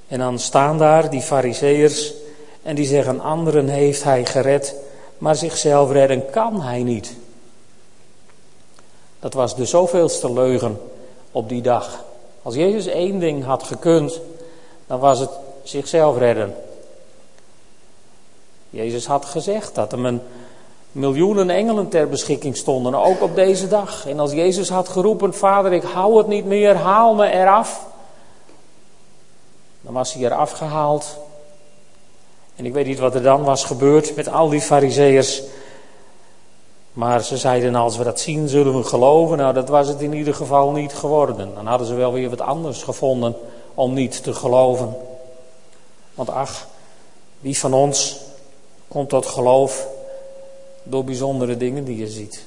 En 0.08 0.18
dan 0.18 0.38
staan 0.38 0.78
daar 0.78 1.10
die 1.10 1.22
fariseërs 1.22 2.14
en 2.62 2.74
die 2.74 2.86
zeggen, 2.86 3.20
anderen 3.20 3.68
heeft 3.68 4.02
hij 4.02 4.26
gered, 4.26 4.74
maar 5.18 5.36
zichzelf 5.36 5.92
redden 5.92 6.30
kan 6.30 6.62
hij 6.62 6.82
niet. 6.82 7.16
Dat 9.26 9.34
was 9.34 9.56
de 9.56 9.64
zoveelste 9.64 10.32
leugen 10.32 10.80
op 11.32 11.48
die 11.48 11.62
dag. 11.62 12.04
Als 12.42 12.54
Jezus 12.54 12.86
één 12.86 13.18
ding 13.18 13.44
had 13.44 13.62
gekund, 13.62 14.20
dan 14.86 14.98
was 14.98 15.18
het 15.18 15.30
zichzelf 15.62 16.18
redden. 16.18 16.54
Jezus 18.70 19.06
had 19.06 19.24
gezegd 19.24 19.74
dat 19.74 19.92
er 19.92 20.04
een 20.04 20.20
miljoenen 20.92 21.50
engelen 21.50 21.88
ter 21.88 22.08
beschikking 22.08 22.56
stonden, 22.56 22.94
ook 22.94 23.22
op 23.22 23.34
deze 23.34 23.68
dag. 23.68 24.06
En 24.06 24.20
als 24.20 24.32
Jezus 24.32 24.68
had 24.68 24.88
geroepen, 24.88 25.34
Vader, 25.34 25.72
ik 25.72 25.82
hou 25.82 26.18
het 26.18 26.26
niet 26.26 26.44
meer, 26.44 26.76
haal 26.76 27.14
me 27.14 27.30
eraf. 27.30 27.86
Dan 29.80 29.94
was 29.94 30.12
hij 30.12 30.24
eraf 30.24 30.50
gehaald. 30.50 31.16
En 32.56 32.66
ik 32.66 32.72
weet 32.72 32.86
niet 32.86 32.98
wat 32.98 33.14
er 33.14 33.22
dan 33.22 33.42
was 33.42 33.64
gebeurd 33.64 34.16
met 34.16 34.28
al 34.28 34.48
die 34.48 34.60
fariseërs. 34.60 35.42
Maar 36.96 37.24
ze 37.24 37.36
zeiden, 37.36 37.74
als 37.74 37.96
we 37.96 38.04
dat 38.04 38.20
zien, 38.20 38.48
zullen 38.48 38.76
we 38.76 38.84
geloven. 38.84 39.36
Nou, 39.36 39.54
dat 39.54 39.68
was 39.68 39.88
het 39.88 40.00
in 40.00 40.12
ieder 40.12 40.34
geval 40.34 40.70
niet 40.70 40.94
geworden. 40.94 41.54
Dan 41.54 41.66
hadden 41.66 41.86
ze 41.86 41.94
wel 41.94 42.12
weer 42.12 42.30
wat 42.30 42.40
anders 42.40 42.82
gevonden 42.82 43.36
om 43.74 43.92
niet 43.92 44.22
te 44.22 44.34
geloven. 44.34 44.96
Want 46.14 46.30
ach, 46.30 46.68
wie 47.40 47.58
van 47.58 47.74
ons 47.74 48.20
komt 48.88 49.08
tot 49.08 49.26
geloof 49.26 49.86
door 50.82 51.04
bijzondere 51.04 51.56
dingen 51.56 51.84
die 51.84 51.96
je 51.96 52.08
ziet? 52.08 52.46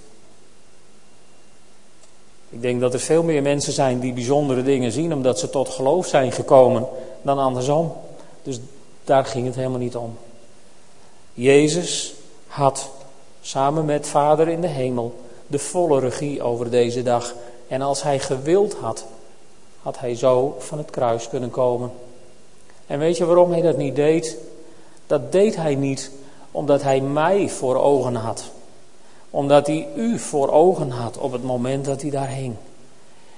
Ik 2.49 2.61
denk 2.61 2.81
dat 2.81 2.93
er 2.93 2.99
veel 2.99 3.23
meer 3.23 3.41
mensen 3.41 3.73
zijn 3.73 3.99
die 3.99 4.13
bijzondere 4.13 4.63
dingen 4.63 4.91
zien 4.91 5.13
omdat 5.13 5.39
ze 5.39 5.49
tot 5.49 5.69
geloof 5.69 6.07
zijn 6.07 6.31
gekomen 6.31 6.87
dan 7.21 7.39
andersom. 7.39 7.93
Dus 8.43 8.59
daar 9.03 9.25
ging 9.25 9.45
het 9.45 9.55
helemaal 9.55 9.79
niet 9.79 9.95
om. 9.95 10.17
Jezus 11.33 12.13
had 12.47 12.89
samen 13.49 13.85
met 13.85 14.07
Vader 14.07 14.47
in 14.47 14.61
de 14.61 14.67
hemel 14.67 15.15
de 15.47 15.59
volle 15.59 15.99
regie 15.99 16.41
over 16.41 16.69
deze 16.69 17.03
dag. 17.03 17.33
En 17.67 17.81
als 17.81 18.03
hij 18.03 18.19
gewild 18.19 18.73
had, 18.73 19.05
had 19.81 19.99
hij 19.99 20.15
zo 20.15 20.55
van 20.59 20.77
het 20.77 20.89
kruis 20.89 21.29
kunnen 21.29 21.49
komen. 21.49 21.91
En 22.87 22.99
weet 22.99 23.17
je 23.17 23.25
waarom 23.25 23.51
hij 23.51 23.61
dat 23.61 23.77
niet 23.77 23.95
deed? 23.95 24.37
Dat 25.07 25.31
deed 25.31 25.55
hij 25.55 25.75
niet 25.75 26.11
omdat 26.51 26.83
hij 26.83 27.01
mij 27.01 27.49
voor 27.49 27.75
ogen 27.75 28.15
had. 28.15 28.51
Omdat 29.29 29.67
hij 29.67 29.87
u 29.95 30.19
voor 30.19 30.49
ogen 30.49 30.89
had 30.89 31.17
op 31.17 31.31
het 31.31 31.43
moment 31.43 31.85
dat 31.85 32.01
hij 32.01 32.11
daar 32.11 32.29
hing. 32.29 32.55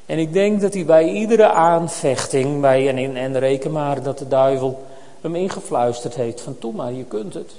En 0.05 0.17
ik 0.17 0.33
denk 0.33 0.61
dat 0.61 0.73
hij 0.73 0.85
bij 0.85 1.09
iedere 1.09 1.49
aanvechting, 1.49 2.61
bij, 2.61 2.89
en, 2.89 3.15
en 3.15 3.39
reken 3.39 3.71
maar 3.71 4.03
dat 4.03 4.17
de 4.17 4.27
duivel 4.27 4.83
hem 5.21 5.35
ingefluisterd 5.35 6.15
heeft 6.15 6.41
van 6.41 6.55
doe 6.59 6.73
maar, 6.73 6.93
je 6.93 7.03
kunt 7.03 7.33
het. 7.33 7.51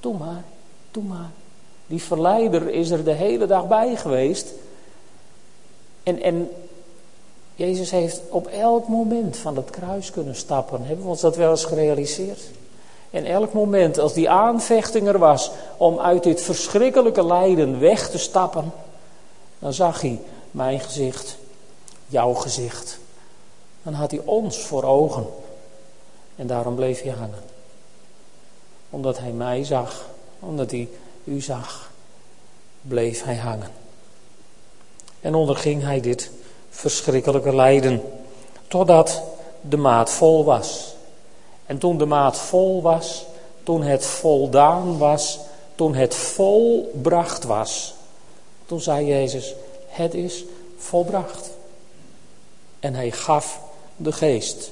Doe 0.00 0.18
maar, 0.18 0.44
doe 0.90 1.02
maar. 1.02 1.30
Die 1.88 2.02
verleider 2.02 2.68
is 2.70 2.90
er 2.90 3.04
de 3.04 3.12
hele 3.12 3.46
dag 3.46 3.68
bij 3.68 3.96
geweest. 3.96 4.52
En, 6.02 6.22
en 6.22 6.50
Jezus 7.54 7.90
heeft 7.90 8.20
op 8.28 8.46
elk 8.46 8.88
moment 8.88 9.36
van 9.36 9.56
het 9.56 9.70
kruis 9.70 10.10
kunnen 10.10 10.36
stappen. 10.36 10.84
Hebben 10.84 11.04
we 11.04 11.10
ons 11.10 11.20
dat 11.20 11.36
wel 11.36 11.50
eens 11.50 11.64
gerealiseerd? 11.64 12.40
En 13.10 13.24
elk 13.24 13.52
moment 13.52 13.98
als 13.98 14.12
die 14.12 14.30
aanvechting 14.30 15.06
er 15.08 15.18
was 15.18 15.50
om 15.76 15.98
uit 15.98 16.22
dit 16.22 16.40
verschrikkelijke 16.40 17.26
lijden 17.26 17.80
weg 17.80 18.10
te 18.10 18.18
stappen, 18.18 18.72
dan 19.58 19.72
zag 19.72 20.00
hij 20.00 20.20
mijn 20.50 20.80
gezicht, 20.80 21.36
jouw 22.06 22.34
gezicht. 22.34 22.98
Dan 23.82 23.92
had 23.92 24.10
hij 24.10 24.20
ons 24.24 24.58
voor 24.58 24.82
ogen. 24.82 25.26
En 26.36 26.46
daarom 26.46 26.74
bleef 26.74 27.02
hij 27.02 27.12
hangen. 27.12 27.42
Omdat 28.90 29.18
hij 29.18 29.32
mij 29.32 29.64
zag, 29.64 30.08
omdat 30.40 30.70
hij 30.70 30.88
u 31.28 31.40
zag, 31.40 31.90
bleef 32.82 33.24
hij 33.24 33.36
hangen. 33.36 33.70
En 35.20 35.34
onderging 35.34 35.82
hij 35.82 36.00
dit 36.00 36.30
verschrikkelijke 36.70 37.54
lijden, 37.54 38.02
totdat 38.68 39.22
de 39.60 39.76
maat 39.76 40.10
vol 40.10 40.44
was. 40.44 40.94
En 41.66 41.78
toen 41.78 41.98
de 41.98 42.06
maat 42.06 42.38
vol 42.38 42.82
was, 42.82 43.24
toen 43.62 43.82
het 43.82 44.04
voldaan 44.04 44.98
was, 44.98 45.38
toen 45.74 45.94
het 45.94 46.14
volbracht 46.14 47.44
was, 47.44 47.94
toen 48.66 48.80
zei 48.80 49.06
Jezus, 49.06 49.54
het 49.88 50.14
is 50.14 50.44
volbracht. 50.76 51.50
En 52.80 52.94
hij 52.94 53.10
gaf 53.10 53.60
de 53.96 54.12
geest. 54.12 54.70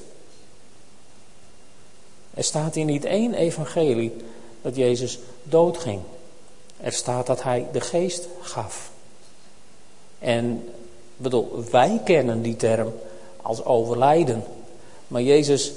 Er 2.34 2.44
staat 2.44 2.76
in 2.76 2.86
niet 2.86 3.04
één 3.04 3.34
evangelie 3.34 4.16
dat 4.62 4.76
Jezus 4.76 5.18
doodging. 5.42 6.00
Er 6.80 6.92
staat 6.92 7.26
dat 7.26 7.42
hij 7.42 7.66
de 7.72 7.80
geest 7.80 8.28
gaf. 8.40 8.90
En 10.18 10.68
bedoel, 11.16 11.64
wij 11.70 12.00
kennen 12.04 12.42
die 12.42 12.56
term 12.56 12.92
als 13.42 13.64
overlijden. 13.64 14.44
Maar 15.08 15.22
Jezus, 15.22 15.72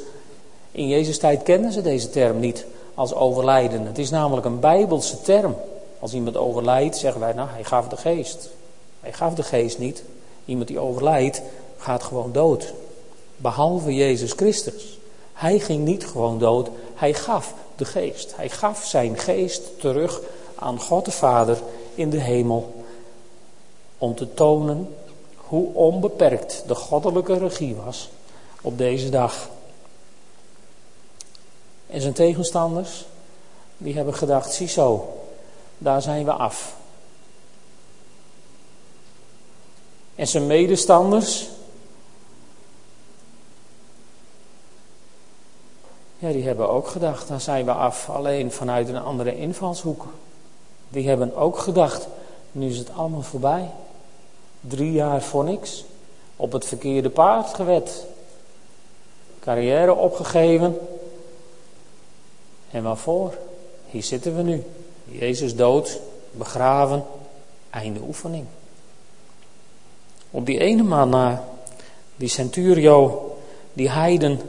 in 0.72 0.88
Jezus 0.88 1.18
tijd 1.18 1.44
kenden 1.44 1.72
ze 1.72 1.82
deze 1.82 2.10
term 2.10 2.40
niet 2.40 2.66
als 2.94 3.14
overlijden. 3.14 3.86
Het 3.86 3.98
is 3.98 4.10
namelijk 4.10 4.46
een 4.46 4.60
bijbelse 4.60 5.22
term. 5.22 5.56
Als 6.00 6.14
iemand 6.14 6.38
overlijdt, 6.38 6.98
zeggen 6.98 7.22
wij, 7.22 7.34
nou, 7.34 7.50
hij 7.50 7.64
gaf 7.64 7.88
de 7.88 7.98
geest. 7.98 8.50
Hij 9.00 9.14
gaf 9.14 9.34
de 9.34 9.44
geest 9.44 9.78
niet. 9.78 10.04
Iemand 10.46 10.68
die 10.68 10.80
overlijdt, 10.80 11.42
gaat 11.78 12.04
gewoon 12.04 12.32
dood. 12.32 12.74
Behalve 13.38 13.96
Jezus 13.96 14.32
Christus. 14.32 15.00
Hij 15.34 15.60
ging 15.60 15.86
niet 15.86 16.06
gewoon 16.06 16.40
dood, 16.40 16.70
hij 16.96 17.14
gaf 17.14 17.54
de 17.76 17.86
geest. 17.86 18.36
Hij 18.36 18.50
gaf 18.50 18.86
zijn 18.86 19.18
geest 19.18 19.80
terug 19.80 20.22
aan 20.60 20.80
God 20.80 21.06
de 21.06 21.12
Vader 21.12 21.62
in 21.96 22.10
de 22.10 22.20
hemel. 22.20 22.84
Om 23.98 24.16
te 24.16 24.34
tonen 24.34 24.96
hoe 25.36 25.74
onbeperkt 25.74 26.64
de 26.68 26.76
goddelijke 26.76 27.38
regie 27.38 27.76
was 27.76 28.10
op 28.62 28.78
deze 28.78 29.10
dag. 29.10 29.50
En 31.88 32.02
zijn 32.02 32.14
tegenstanders, 32.14 33.06
die 33.78 33.96
hebben 33.96 34.14
gedacht, 34.14 34.54
ziezo, 34.54 35.18
daar 35.78 36.02
zijn 36.02 36.26
we 36.26 36.32
af. 36.32 36.76
En 40.16 40.28
zijn 40.28 40.48
medestanders, 40.48 41.50
Ja, 46.22 46.32
die 46.32 46.44
hebben 46.44 46.70
ook 46.70 46.88
gedacht, 46.88 47.28
dan 47.28 47.42
zijn 47.42 47.66
we 47.66 47.72
af, 47.72 48.10
alleen 48.10 48.52
vanuit 48.52 48.90
een 48.90 49.02
andere 49.02 49.38
invalshoek. 49.38 50.06
Die 50.90 51.08
hebben 51.08 51.36
ook 51.36 51.58
gedacht, 51.58 52.08
nu 52.52 52.70
is 52.70 52.78
het 52.78 52.90
allemaal 52.96 53.22
voorbij. 53.22 53.70
Drie 54.62 54.92
jaar 54.92 55.22
voor 55.22 55.44
niks. 55.44 55.86
Op 56.36 56.52
het 56.52 56.66
verkeerde 56.66 57.10
paard 57.10 57.54
gewet. 57.54 58.06
Carrière 59.40 59.94
opgegeven. 59.94 60.78
En 62.72 62.84
waarvoor? 62.84 63.34
Hier 63.90 64.04
zitten 64.04 64.36
we 64.36 64.42
nu. 64.42 64.64
Jezus 65.06 65.56
dood, 65.56 66.00
begraven, 66.32 67.06
einde 67.70 68.00
oefening. 68.08 68.46
Op 70.32 70.46
die 70.46 70.60
ene 70.60 70.84
man 70.84 71.10
na, 71.10 71.44
die 72.16 72.28
centurio, 72.28 73.32
die 73.74 73.90
heiden, 73.90 74.40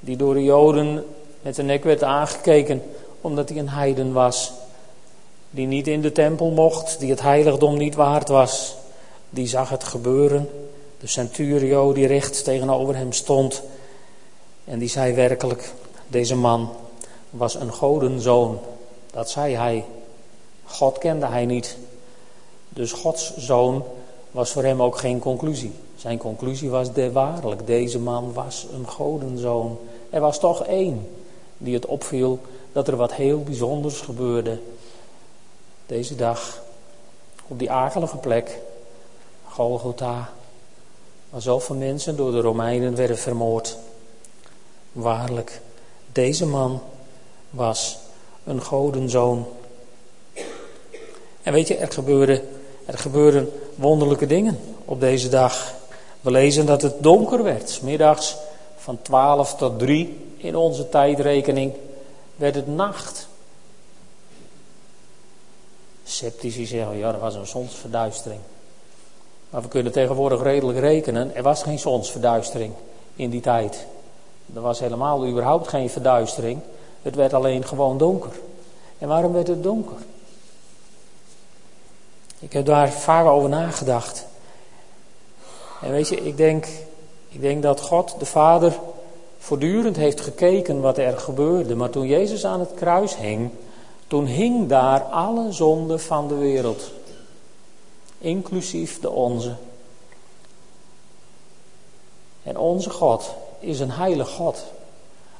die 0.00 0.16
door 0.16 0.34
de 0.34 0.44
Joden 0.44 1.04
met 1.42 1.54
de 1.54 1.62
nek 1.62 1.84
werd 1.84 2.02
aangekeken 2.02 2.82
omdat 3.20 3.48
hij 3.48 3.58
een 3.58 3.68
heiden 3.68 4.12
was. 4.12 4.52
Die 5.54 5.66
niet 5.66 5.86
in 5.86 6.00
de 6.00 6.12
tempel 6.12 6.50
mocht, 6.50 6.98
die 6.98 7.10
het 7.10 7.20
heiligdom 7.20 7.78
niet 7.78 7.94
waard 7.94 8.28
was. 8.28 8.76
Die 9.30 9.46
zag 9.46 9.68
het 9.68 9.84
gebeuren. 9.84 10.48
De 11.00 11.06
centurio 11.06 11.92
die 11.92 12.06
rechts 12.06 12.42
tegenover 12.42 12.96
hem 12.96 13.12
stond. 13.12 13.62
En 14.64 14.78
die 14.78 14.88
zei 14.88 15.14
werkelijk, 15.14 15.72
deze 16.08 16.36
man 16.36 16.70
was 17.30 17.54
een 17.54 17.72
godenzoon. 17.72 18.58
Dat 19.12 19.30
zei 19.30 19.54
hij. 19.54 19.84
God 20.64 20.98
kende 20.98 21.26
hij 21.26 21.46
niet. 21.46 21.76
Dus 22.68 22.92
Gods 22.92 23.36
zoon 23.36 23.84
was 24.30 24.50
voor 24.50 24.64
hem 24.64 24.82
ook 24.82 24.98
geen 24.98 25.18
conclusie. 25.18 25.72
Zijn 25.96 26.18
conclusie 26.18 26.70
was 26.70 26.92
de 26.92 27.12
waarlijk, 27.12 27.66
deze 27.66 27.98
man 27.98 28.32
was 28.32 28.66
een 28.72 28.86
godenzoon. 28.88 29.78
Er 30.10 30.20
was 30.20 30.38
toch 30.38 30.64
één 30.64 31.08
die 31.58 31.74
het 31.74 31.86
opviel 31.86 32.38
dat 32.72 32.88
er 32.88 32.96
wat 32.96 33.14
heel 33.14 33.42
bijzonders 33.42 34.00
gebeurde. 34.00 34.58
Deze 35.86 36.16
dag, 36.16 36.62
op 37.48 37.58
die 37.58 37.70
akelige 37.70 38.16
plek, 38.16 38.58
Golgotha, 39.44 40.32
waar 41.30 41.40
zoveel 41.40 41.76
mensen 41.76 42.16
door 42.16 42.32
de 42.32 42.40
Romeinen 42.40 42.96
werden 42.96 43.18
vermoord. 43.18 43.76
Waarlijk, 44.92 45.60
deze 46.12 46.46
man 46.46 46.82
was 47.50 47.98
een 48.44 48.62
godenzoon. 48.62 49.46
En 51.42 51.52
weet 51.52 51.68
je, 51.68 51.76
er 51.76 51.92
gebeurden, 51.92 52.48
er 52.86 52.98
gebeurden 52.98 53.52
wonderlijke 53.74 54.26
dingen 54.26 54.58
op 54.84 55.00
deze 55.00 55.28
dag. 55.28 55.74
We 56.20 56.30
lezen 56.30 56.66
dat 56.66 56.82
het 56.82 57.02
donker 57.02 57.42
werd, 57.42 57.82
middags 57.82 58.36
van 58.76 59.02
12 59.02 59.54
tot 59.54 59.78
3 59.78 60.32
in 60.36 60.56
onze 60.56 60.88
tijdrekening 60.88 61.72
werd 62.36 62.54
het 62.54 62.66
nacht. 62.66 63.28
Sceptici 66.04 66.66
zeggen, 66.66 66.96
ja, 66.96 67.12
dat 67.12 67.20
was 67.20 67.34
een 67.34 67.46
zonsverduistering. 67.46 68.40
Maar 69.50 69.62
we 69.62 69.68
kunnen 69.68 69.92
tegenwoordig 69.92 70.42
redelijk 70.42 70.78
rekenen. 70.78 71.34
Er 71.34 71.42
was 71.42 71.62
geen 71.62 71.78
zonsverduistering 71.78 72.72
in 73.16 73.30
die 73.30 73.40
tijd. 73.40 73.86
Er 74.54 74.60
was 74.60 74.80
helemaal 74.80 75.26
überhaupt 75.26 75.68
geen 75.68 75.90
verduistering. 75.90 76.60
Het 77.02 77.14
werd 77.14 77.34
alleen 77.34 77.64
gewoon 77.64 77.98
donker. 77.98 78.32
En 78.98 79.08
waarom 79.08 79.32
werd 79.32 79.46
het 79.46 79.62
donker? 79.62 79.96
Ik 82.38 82.52
heb 82.52 82.66
daar 82.66 82.90
vaak 82.90 83.26
over 83.26 83.48
nagedacht. 83.48 84.26
En 85.82 85.90
weet 85.90 86.08
je, 86.08 86.16
ik 86.16 86.36
denk, 86.36 86.66
ik 87.28 87.40
denk 87.40 87.62
dat 87.62 87.80
God, 87.80 88.14
de 88.18 88.26
Vader, 88.26 88.78
voortdurend 89.38 89.96
heeft 89.96 90.20
gekeken 90.20 90.80
wat 90.80 90.98
er 90.98 91.18
gebeurde. 91.18 91.74
Maar 91.74 91.90
toen 91.90 92.06
Jezus 92.06 92.44
aan 92.44 92.60
het 92.60 92.74
kruis 92.74 93.16
hing, 93.16 93.50
toen 94.06 94.26
hing 94.26 94.68
daar 94.68 95.02
alle 95.02 95.52
zonde 95.52 95.98
van 95.98 96.28
de 96.28 96.34
wereld. 96.34 96.90
Inclusief 98.18 99.00
de 99.00 99.10
onze. 99.10 99.54
En 102.42 102.58
onze 102.58 102.90
God 102.90 103.34
is 103.58 103.80
een 103.80 103.90
heilig 103.90 104.30
God. 104.30 104.64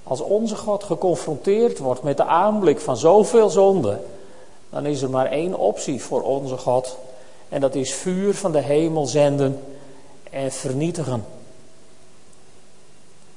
Als 0.02 0.20
onze 0.20 0.56
God 0.56 0.84
geconfronteerd 0.84 1.78
wordt 1.78 2.02
met 2.02 2.16
de 2.16 2.24
aanblik 2.24 2.80
van 2.80 2.96
zoveel 2.96 3.50
zonde, 3.50 4.00
dan 4.70 4.86
is 4.86 5.02
er 5.02 5.10
maar 5.10 5.26
één 5.26 5.58
optie 5.58 6.02
voor 6.02 6.22
onze 6.22 6.56
God. 6.56 6.96
En 7.48 7.60
dat 7.60 7.74
is 7.74 7.94
vuur 7.94 8.34
van 8.34 8.52
de 8.52 8.60
hemel 8.60 9.06
zenden 9.06 9.60
en 10.30 10.52
vernietigen. 10.52 11.24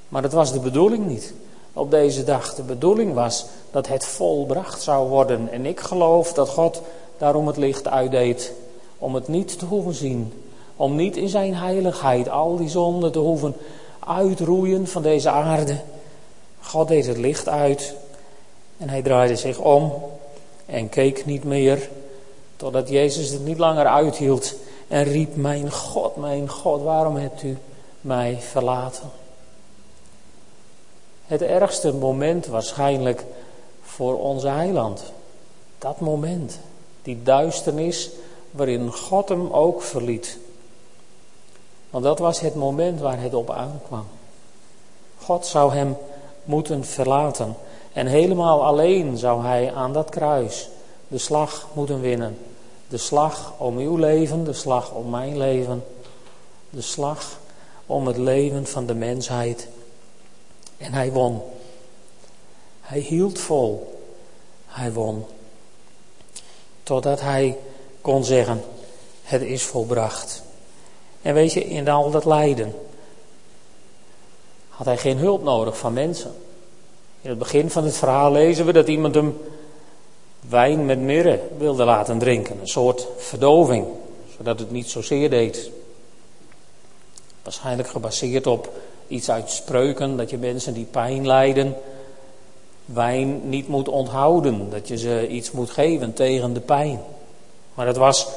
Maar 0.10 0.22
dat 0.22 0.34
was 0.34 0.52
de 0.52 0.60
bedoeling 0.60 1.06
niet 1.06 1.34
op 1.74 1.92
deze 1.92 2.24
dag. 2.24 2.56
De 2.56 2.64
bedoeling 2.64 3.14
was 3.14 3.46
dat 3.78 3.88
het 3.88 4.06
volbracht 4.06 4.82
zou 4.82 5.10
worden. 5.10 5.52
En 5.52 5.66
ik 5.66 5.80
geloof 5.80 6.34
dat 6.34 6.50
God 6.50 6.82
daarom 7.18 7.48
het 7.48 7.58
licht 7.58 7.88
uitdeed. 7.88 8.54
Om 8.98 9.16
het 9.16 9.28
niet 9.28 9.60
te 9.60 9.66
hoeven 9.66 9.94
zien. 9.94 10.44
Om 10.76 10.96
niet 10.96 11.18
in 11.18 11.30
zijn 11.30 11.56
heiligheid 11.56 12.30
al 12.30 12.56
die 12.56 12.70
zonden 12.70 13.12
te 13.12 13.20
hoeven 13.20 13.56
uitroeien 14.00 14.88
van 14.88 15.02
deze 15.02 15.30
aarde. 15.30 15.78
God 16.62 16.88
deed 16.88 17.06
het 17.06 17.18
licht 17.18 17.50
uit. 17.50 17.96
En 18.78 18.90
hij 18.90 19.02
draaide 19.02 19.36
zich 19.36 19.60
om 19.60 19.94
en 20.66 20.90
keek 20.90 21.26
niet 21.26 21.44
meer. 21.44 21.90
Totdat 22.56 22.90
Jezus 22.90 23.30
het 23.30 23.46
niet 23.46 23.58
langer 23.58 23.86
uithield. 23.86 24.56
En 24.88 25.04
riep: 25.04 25.36
Mijn 25.36 25.72
God, 25.72 26.16
mijn 26.16 26.50
God, 26.50 26.82
waarom 26.82 27.16
hebt 27.16 27.44
u 27.44 27.58
mij 28.02 28.38
verlaten? 28.42 29.10
Het 31.26 31.42
ergste 31.42 31.94
moment 31.94 32.46
waarschijnlijk 32.46 33.26
voor 33.98 34.20
onze 34.20 34.48
heiland. 34.48 35.04
Dat 35.78 36.00
moment, 36.00 36.60
die 37.02 37.24
duisternis 37.24 38.10
waarin 38.52 38.92
God 38.92 39.30
hem 39.30 39.52
ook 39.52 39.82
verliet. 39.82 40.38
Want 41.90 42.04
dat 42.04 42.20
was 42.20 42.40
het 42.40 42.56
moment 42.56 43.00
waar 43.00 43.22
het 43.22 43.34
op 43.34 43.50
aankwam. 43.50 44.06
God 45.18 45.46
zou 45.46 45.74
hem 45.74 45.98
moeten 46.44 46.86
verlaten. 46.86 47.56
En 47.94 48.08
helemaal 48.08 48.66
alleen 48.66 49.18
zou 49.18 49.44
hij 49.44 49.74
aan 49.74 49.94
dat 49.94 50.10
kruis 50.10 50.70
de 51.08 51.18
slag 51.18 51.68
moeten 51.74 52.02
winnen. 52.02 52.38
De 52.88 52.98
slag 52.98 53.54
om 53.58 53.78
uw 53.78 53.96
leven, 53.96 54.44
de 54.44 54.54
slag 54.54 54.92
om 54.92 55.10
mijn 55.10 55.38
leven. 55.38 55.84
De 56.70 56.82
slag 56.82 57.40
om 57.86 58.08
het 58.08 58.18
leven 58.18 58.68
van 58.68 58.86
de 58.86 58.96
mensheid. 58.96 59.68
En 60.78 60.94
hij 60.94 61.12
won. 61.12 61.42
Hij 62.88 63.00
hield 63.00 63.40
vol. 63.40 64.00
Hij 64.68 64.92
won. 64.92 65.26
Totdat 66.84 67.22
hij 67.22 67.58
kon 68.02 68.24
zeggen: 68.24 68.64
Het 69.24 69.42
is 69.42 69.64
volbracht. 69.64 70.44
En 71.22 71.34
weet 71.34 71.54
je, 71.54 71.66
in 71.66 71.90
al 71.90 72.12
dat 72.12 72.26
lijden 72.26 72.76
had 74.70 74.86
hij 74.86 74.98
geen 74.98 75.18
hulp 75.18 75.44
nodig 75.44 75.78
van 75.78 75.94
mensen. 75.94 76.36
In 77.22 77.30
het 77.30 77.40
begin 77.40 77.70
van 77.70 77.84
het 77.84 77.98
verhaal 77.98 78.32
lezen 78.32 78.66
we 78.66 78.74
dat 78.74 78.88
iemand 78.88 79.16
hem 79.16 79.38
wijn 80.50 80.86
met 80.86 81.00
mirre 81.00 81.42
wilde 81.58 81.84
laten 81.84 82.18
drinken. 82.18 82.60
Een 82.60 82.68
soort 82.68 83.08
verdoving, 83.18 83.86
zodat 84.38 84.60
het 84.60 84.72
niet 84.72 84.90
zozeer 84.90 85.30
deed. 85.30 85.72
Waarschijnlijk 87.44 87.90
gebaseerd 87.90 88.48
op 88.48 88.72
iets 89.08 89.30
uit 89.30 89.52
spreuken, 89.52 90.18
dat 90.18 90.30
je 90.30 90.38
mensen 90.38 90.74
die 90.74 90.86
pijn 90.86 91.26
lijden, 91.26 91.76
wijn 92.88 93.50
niet 93.50 93.68
moet 93.68 93.90
onthouden. 93.90 94.70
Dat 94.70 94.88
je 94.88 94.98
ze 94.98 95.28
iets 95.28 95.52
moet 95.52 95.70
geven 95.70 96.14
tegen 96.14 96.54
de 96.54 96.60
pijn. 96.60 97.00
Maar 97.74 97.88
het 97.88 97.98
was, 97.98 98.28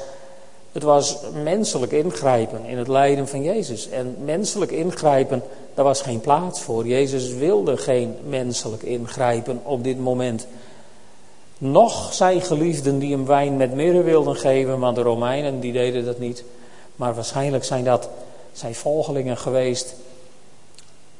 het 0.73 0.83
was 0.83 1.19
menselijk 1.43 1.93
ingrijpen 1.93 2.65
in 2.65 2.79
het 2.79 2.89
lijden 2.89 3.29
van 3.29 3.43
Jezus. 3.43 3.89
En 3.89 4.17
menselijk 4.25 4.71
ingrijpen, 4.71 5.43
daar 5.75 5.85
was 5.85 6.03
geen 6.03 6.21
plaats 6.21 6.61
voor. 6.61 6.87
Jezus 6.87 7.35
wilde 7.35 7.77
geen 7.77 8.17
menselijk 8.29 8.83
ingrijpen 8.83 9.61
op 9.63 9.85
dit 9.85 9.99
moment. 9.99 10.47
Nog 11.59 12.13
zijn 12.13 12.41
geliefden 12.41 12.99
die 12.99 13.13
hem 13.13 13.27
wijn 13.27 13.57
met 13.57 13.75
mirre 13.75 14.03
wilden 14.03 14.37
geven, 14.37 14.79
want 14.79 14.97
de 14.97 15.03
Romeinen 15.03 15.61
die 15.61 15.73
deden 15.73 16.05
dat 16.05 16.19
niet. 16.19 16.45
Maar 16.97 17.15
waarschijnlijk 17.15 17.65
zijn 17.65 17.85
dat 17.85 18.09
zijn 18.53 18.75
volgelingen 18.75 19.37
geweest 19.37 19.95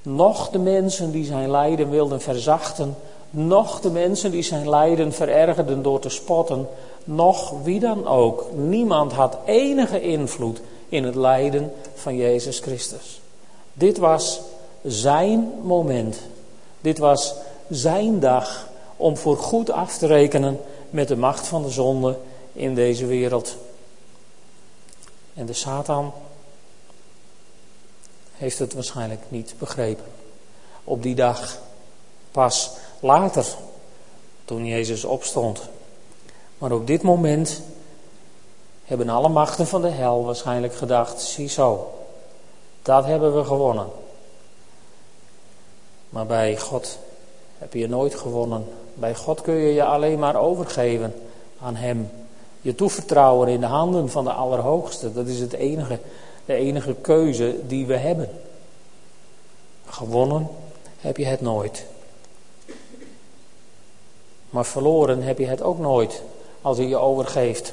nog 0.03 0.51
de 0.51 0.59
mensen 0.59 1.11
die 1.11 1.25
zijn 1.25 1.51
lijden 1.51 1.91
wilden 1.91 2.21
verzachten, 2.21 2.97
nog 3.31 3.81
de 3.81 3.91
mensen 3.91 4.31
die 4.31 4.43
zijn 4.43 4.69
lijden 4.69 5.13
verergerden 5.13 5.83
door 5.83 6.01
te 6.01 6.09
spotten, 6.09 6.69
nog 7.05 7.55
wie 7.63 7.81
dan 7.81 8.07
ook. 8.07 8.47
Niemand 8.55 9.13
had 9.13 9.37
enige 9.45 10.01
invloed 10.01 10.61
in 10.89 11.05
het 11.05 11.15
lijden 11.15 11.73
van 11.95 12.17
Jezus 12.17 12.59
Christus. 12.59 13.21
Dit 13.73 13.99
was 13.99 14.41
zijn 14.83 15.53
moment. 15.63 16.21
Dit 16.81 16.99
was 16.99 17.35
zijn 17.69 18.21
dag 18.21 18.69
om 18.97 19.17
voor 19.17 19.37
goed 19.37 19.71
af 19.71 19.99
te 19.99 20.07
rekenen 20.07 20.61
met 20.91 21.09
de 21.09 21.17
macht 21.17 21.47
van 21.47 21.63
de 21.63 21.71
zonde 21.71 22.19
in 22.53 22.75
deze 22.75 23.07
wereld. 23.07 23.57
En 25.35 25.47
de 25.47 25.53
Satan 25.53 26.13
heeft 28.33 28.59
het 28.59 28.75
waarschijnlijk 28.75 29.21
niet 29.29 29.55
begrepen. 29.59 30.05
Op 30.85 31.03
die 31.03 31.15
dag, 31.15 31.59
pas 32.31 32.71
later, 33.01 33.47
toen 34.45 34.67
Jezus 34.67 35.05
opstond. 35.05 35.69
Maar 36.59 36.73
op 36.73 36.87
dit 36.87 37.03
moment 37.03 37.63
hebben 38.85 39.09
alle 39.09 39.29
machten 39.29 39.67
van 39.67 39.83
de 39.83 39.89
hel 39.89 40.25
waarschijnlijk 40.25 40.75
gedacht: 40.75 41.21
ziezo, 41.21 41.91
dat 42.83 43.05
hebben 43.05 43.37
we 43.37 43.45
gewonnen. 43.45 43.87
Maar 46.09 46.27
bij 46.27 46.59
God 46.59 46.99
heb 47.59 47.75
je 47.75 47.89
nooit 47.89 48.15
gewonnen. 48.15 48.65
Bij 48.95 49.15
God 49.15 49.41
kun 49.41 49.55
je 49.55 49.75
je 49.75 49.85
alleen 49.85 50.19
maar 50.19 50.37
overgeven 50.37 51.15
aan 51.61 51.77
Hem. 51.77 52.11
Je 52.61 52.75
toevertrouwen 52.75 53.49
in 53.49 53.61
de 53.61 53.67
handen 53.67 54.11
van 54.11 54.25
de 54.25 54.33
Allerhoogste. 54.33 55.13
Dat 55.13 55.27
is 55.27 55.41
het 55.41 55.53
enige 55.53 55.99
de 56.51 56.57
enige 56.57 56.95
keuze 56.95 57.57
die 57.67 57.87
we 57.87 57.97
hebben. 57.97 58.29
Gewonnen 59.87 60.49
heb 60.99 61.17
je 61.17 61.25
het 61.25 61.41
nooit. 61.41 61.87
Maar 64.51 64.65
verloren 64.65 65.23
heb 65.23 65.39
je 65.39 65.47
het 65.47 65.63
ook 65.63 65.79
nooit 65.79 66.23
als 66.63 66.77
je 66.77 66.89
je 66.89 66.97
overgeeft 66.97 67.73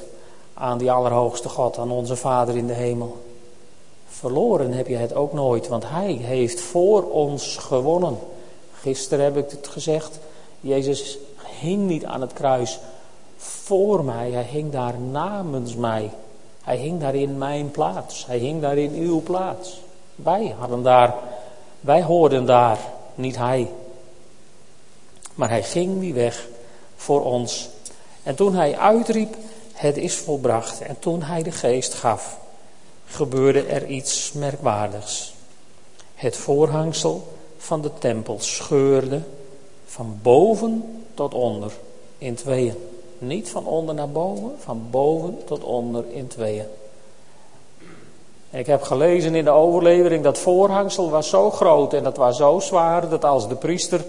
aan 0.54 0.78
die 0.78 0.92
Allerhoogste 0.92 1.48
God, 1.48 1.78
aan 1.78 1.90
onze 1.90 2.16
Vader 2.16 2.56
in 2.56 2.66
de 2.66 2.72
hemel. 2.72 3.16
Verloren 4.08 4.72
heb 4.72 4.86
je 4.86 4.96
het 4.96 5.14
ook 5.14 5.32
nooit, 5.32 5.68
want 5.68 5.88
Hij 5.88 6.12
heeft 6.12 6.60
voor 6.60 7.10
ons 7.10 7.56
gewonnen. 7.56 8.18
Gisteren 8.72 9.24
heb 9.24 9.36
ik 9.36 9.50
het 9.50 9.68
gezegd, 9.68 10.18
Jezus 10.60 11.18
hing 11.60 11.86
niet 11.86 12.04
aan 12.04 12.20
het 12.20 12.32
kruis 12.32 12.78
voor 13.36 14.04
mij, 14.04 14.30
Hij 14.30 14.42
hing 14.50 14.72
daar 14.72 14.98
namens 14.98 15.74
mij. 15.74 16.10
Hij 16.62 16.76
hing 16.76 17.00
daar 17.00 17.14
in 17.14 17.38
mijn 17.38 17.70
plaats. 17.70 18.26
Hij 18.26 18.38
hing 18.38 18.60
daar 18.60 18.76
in 18.76 18.92
uw 18.92 19.22
plaats. 19.22 19.80
Wij 20.14 20.54
hadden 20.58 20.82
daar, 20.82 21.14
wij 21.80 22.02
hoorden 22.02 22.46
daar, 22.46 22.78
niet 23.14 23.36
hij. 23.36 23.70
Maar 25.34 25.48
hij 25.48 25.62
ging 25.62 26.00
die 26.00 26.14
weg 26.14 26.46
voor 26.98 27.24
ons. 27.24 27.68
En 28.22 28.34
toen 28.34 28.54
hij 28.54 28.78
uitriep, 28.78 29.36
het 29.72 29.96
is 29.96 30.16
volbracht. 30.16 30.80
En 30.80 30.96
toen 30.98 31.22
hij 31.22 31.42
de 31.42 31.52
geest 31.52 31.94
gaf, 31.94 32.38
gebeurde 33.06 33.62
er 33.62 33.86
iets 33.86 34.32
merkwaardigs. 34.32 35.34
Het 36.14 36.36
voorhangsel 36.36 37.32
van 37.58 37.80
de 37.80 37.90
tempel 37.98 38.36
scheurde 38.40 39.20
van 39.86 40.18
boven 40.22 41.04
tot 41.14 41.34
onder 41.34 41.72
in 42.18 42.34
tweeën. 42.34 42.74
Niet 43.18 43.48
van 43.48 43.66
onder 43.66 43.94
naar 43.94 44.10
boven, 44.10 44.52
van 44.58 44.86
boven 44.90 45.38
tot 45.44 45.64
onder 45.64 46.04
in 46.10 46.26
tweeën. 46.26 46.66
Ik 48.50 48.66
heb 48.66 48.82
gelezen 48.82 49.34
in 49.34 49.44
de 49.44 49.50
overlevering 49.50 50.24
dat 50.24 50.38
voorhangsel 50.38 51.10
was 51.10 51.28
zo 51.28 51.50
groot 51.50 51.92
en 51.92 52.02
dat 52.02 52.16
was 52.16 52.36
zo 52.36 52.60
zwaar 52.60 53.08
dat 53.08 53.24
als 53.24 53.48
de 53.48 53.54
priester 53.54 54.04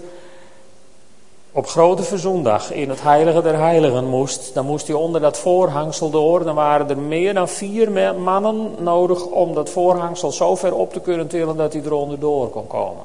op 1.52 1.66
grote 1.66 2.02
verzoendag 2.02 2.72
in 2.72 2.88
het 2.88 3.02
heilige 3.02 3.42
der 3.42 3.58
heiligen 3.58 4.08
moest, 4.08 4.54
dan 4.54 4.66
moest 4.66 4.86
hij 4.86 4.96
onder 4.96 5.20
dat 5.20 5.38
voorhangsel 5.38 6.10
door. 6.10 6.44
Dan 6.44 6.54
waren 6.54 6.88
er 6.88 6.98
meer 6.98 7.34
dan 7.34 7.48
vier 7.48 8.14
mannen 8.18 8.70
nodig 8.78 9.26
om 9.26 9.54
dat 9.54 9.70
voorhangsel 9.70 10.32
zo 10.32 10.56
ver 10.56 10.74
op 10.74 10.92
te 10.92 11.00
kunnen 11.00 11.26
tillen 11.26 11.56
dat 11.56 11.72
hij 11.72 11.82
eronder 11.82 12.18
door 12.18 12.48
kon 12.48 12.66
komen. 12.66 13.02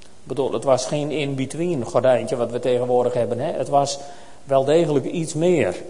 Ik 0.00 0.30
bedoel, 0.30 0.52
het 0.52 0.64
was 0.64 0.86
geen 0.86 1.10
in-between 1.10 1.84
gordijntje 1.84 2.36
wat 2.36 2.50
we 2.50 2.58
tegenwoordig 2.58 3.12
hebben. 3.12 3.38
Hè? 3.38 3.52
Het 3.52 3.68
was 3.68 3.98
wel 4.44 4.64
degelijk 4.64 5.04
iets 5.04 5.34
meer. 5.34 5.82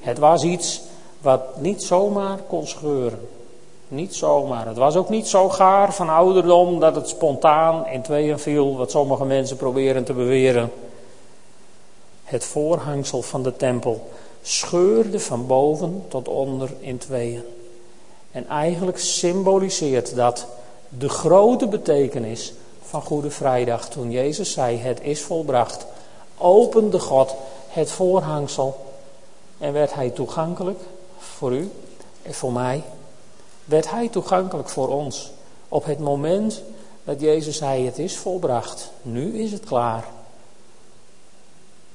Het 0.00 0.18
was 0.18 0.42
iets 0.42 0.82
wat 1.20 1.40
niet 1.60 1.82
zomaar 1.82 2.38
kon 2.48 2.66
scheuren. 2.66 3.28
Niet 3.88 4.14
zomaar. 4.14 4.66
Het 4.66 4.76
was 4.76 4.96
ook 4.96 5.08
niet 5.08 5.28
zo 5.28 5.48
gaar 5.48 5.94
van 5.94 6.08
ouderdom 6.08 6.80
dat 6.80 6.94
het 6.94 7.08
spontaan 7.08 7.86
in 7.86 8.02
tweeën 8.02 8.38
viel, 8.38 8.76
wat 8.76 8.90
sommige 8.90 9.24
mensen 9.24 9.56
proberen 9.56 10.04
te 10.04 10.12
beweren. 10.12 10.70
Het 12.30 12.44
voorhangsel 12.44 13.22
van 13.22 13.42
de 13.42 13.56
tempel 13.56 14.08
scheurde 14.42 15.20
van 15.20 15.46
boven 15.46 16.04
tot 16.08 16.28
onder 16.28 16.70
in 16.80 16.98
tweeën. 16.98 17.42
En 18.30 18.48
eigenlijk 18.48 18.98
symboliseert 18.98 20.14
dat 20.14 20.46
de 20.88 21.08
grote 21.08 21.66
betekenis 21.66 22.52
van 22.82 23.02
Goede 23.02 23.30
Vrijdag. 23.30 23.88
Toen 23.88 24.10
Jezus 24.10 24.52
zei: 24.52 24.78
Het 24.78 25.00
is 25.02 25.22
volbracht, 25.22 25.86
opende 26.38 26.98
God 26.98 27.34
het 27.68 27.90
voorhangsel 27.90 28.76
en 29.58 29.72
werd 29.72 29.94
hij 29.94 30.10
toegankelijk 30.10 30.80
voor 31.18 31.52
u 31.52 31.70
en 32.22 32.34
voor 32.34 32.52
mij. 32.52 32.82
Werd 33.64 33.90
hij 33.90 34.08
toegankelijk 34.08 34.68
voor 34.68 34.88
ons 34.88 35.30
op 35.68 35.84
het 35.84 35.98
moment 35.98 36.62
dat 37.04 37.20
Jezus 37.20 37.56
zei: 37.56 37.84
Het 37.84 37.98
is 37.98 38.16
volbracht, 38.16 38.90
nu 39.02 39.42
is 39.42 39.52
het 39.52 39.64
klaar. 39.64 40.04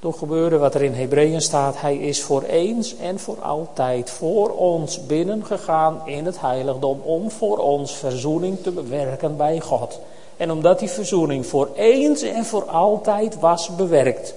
Toen 0.05 0.13
gebeurde 0.13 0.57
wat 0.57 0.75
er 0.75 0.83
in 0.83 0.93
Hebreeën 0.93 1.41
staat. 1.41 1.81
Hij 1.81 1.97
is 1.97 2.23
voor 2.23 2.43
eens 2.43 2.95
en 2.97 3.19
voor 3.19 3.41
altijd 3.41 4.09
voor 4.09 4.49
ons 4.49 5.05
binnengegaan 5.05 6.01
in 6.05 6.25
het 6.25 6.39
heiligdom 6.39 6.99
om 6.99 7.31
voor 7.31 7.57
ons 7.57 7.95
verzoening 7.95 8.61
te 8.63 8.71
bewerken 8.71 9.37
bij 9.37 9.59
God. 9.59 9.99
En 10.37 10.51
omdat 10.51 10.79
die 10.79 10.89
verzoening 10.89 11.45
voor 11.45 11.69
eens 11.75 12.21
en 12.21 12.45
voor 12.45 12.63
altijd 12.63 13.39
was 13.39 13.75
bewerkt, 13.75 14.33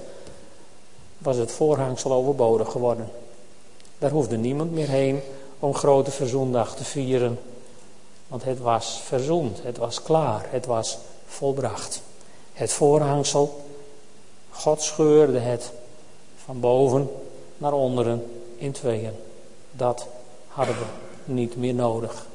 was 1.18 1.36
het 1.36 1.52
voorhangsel 1.52 2.12
overbodig 2.12 2.70
geworden. 2.70 3.08
Daar 3.98 4.10
hoefde 4.10 4.36
niemand 4.36 4.72
meer 4.72 4.88
heen 4.88 5.20
om 5.58 5.74
grote 5.74 6.10
verzoendag 6.10 6.76
te 6.76 6.84
vieren. 6.84 7.38
Want 8.28 8.44
het 8.44 8.58
was 8.58 9.00
verzoend, 9.04 9.58
het 9.62 9.76
was 9.78 10.02
klaar, 10.02 10.46
het 10.50 10.66
was 10.66 10.98
volbracht. 11.26 12.02
Het 12.52 12.72
voorhangsel, 12.72 13.60
God 14.58 14.82
scheurde 14.82 15.38
het 15.38 15.70
van 16.44 16.60
boven 16.60 17.10
naar 17.58 17.72
onderen 17.72 18.26
in 18.56 18.72
tweeën. 18.72 19.12
Dat 19.72 20.06
hadden 20.48 20.74
we 20.74 20.84
niet 21.32 21.56
meer 21.56 21.74
nodig. 21.74 22.26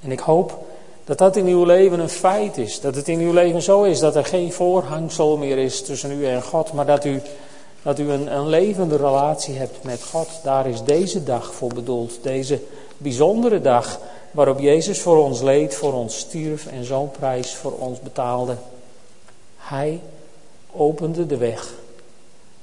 En 0.00 0.12
ik 0.12 0.20
hoop 0.20 0.64
dat 1.04 1.18
dat 1.18 1.36
in 1.36 1.46
uw 1.46 1.64
leven 1.64 2.00
een 2.00 2.08
feit 2.08 2.58
is. 2.58 2.80
Dat 2.80 2.94
het 2.94 3.08
in 3.08 3.18
uw 3.18 3.32
leven 3.32 3.62
zo 3.62 3.82
is 3.82 3.98
dat 3.98 4.16
er 4.16 4.24
geen 4.24 4.52
voorhangsel 4.52 5.36
meer 5.36 5.58
is 5.58 5.82
tussen 5.82 6.12
u 6.12 6.26
en 6.26 6.42
God, 6.42 6.72
maar 6.72 6.86
dat 6.86 7.04
u 7.04 7.22
dat 7.82 7.98
u 7.98 8.10
een, 8.10 8.36
een 8.36 8.48
levende 8.48 8.96
relatie 8.96 9.54
hebt 9.54 9.82
met 9.82 10.02
God. 10.02 10.28
Daar 10.42 10.66
is 10.66 10.82
deze 10.82 11.24
dag 11.24 11.54
voor 11.54 11.74
bedoeld. 11.74 12.18
Deze 12.22 12.60
bijzondere 12.96 13.60
dag 13.60 13.98
waarop 14.30 14.58
Jezus 14.58 15.00
voor 15.00 15.24
ons 15.24 15.40
leed, 15.40 15.74
voor 15.74 15.92
ons 15.92 16.18
stierf 16.18 16.66
en 16.66 16.84
zo'n 16.84 17.10
prijs 17.10 17.54
voor 17.54 17.72
ons 17.72 18.00
betaalde. 18.00 18.56
Hij 19.56 20.00
opende 20.72 21.26
de 21.26 21.36
weg 21.36 21.74